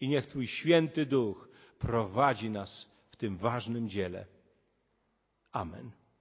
i 0.00 0.08
niech 0.08 0.26
Twój 0.26 0.46
święty 0.46 1.06
duch 1.06 1.48
prowadzi 1.78 2.50
nas 2.50 2.86
w 3.10 3.16
tym 3.16 3.36
ważnym 3.36 3.88
dziele. 3.88 4.26
Amen. 5.52 5.90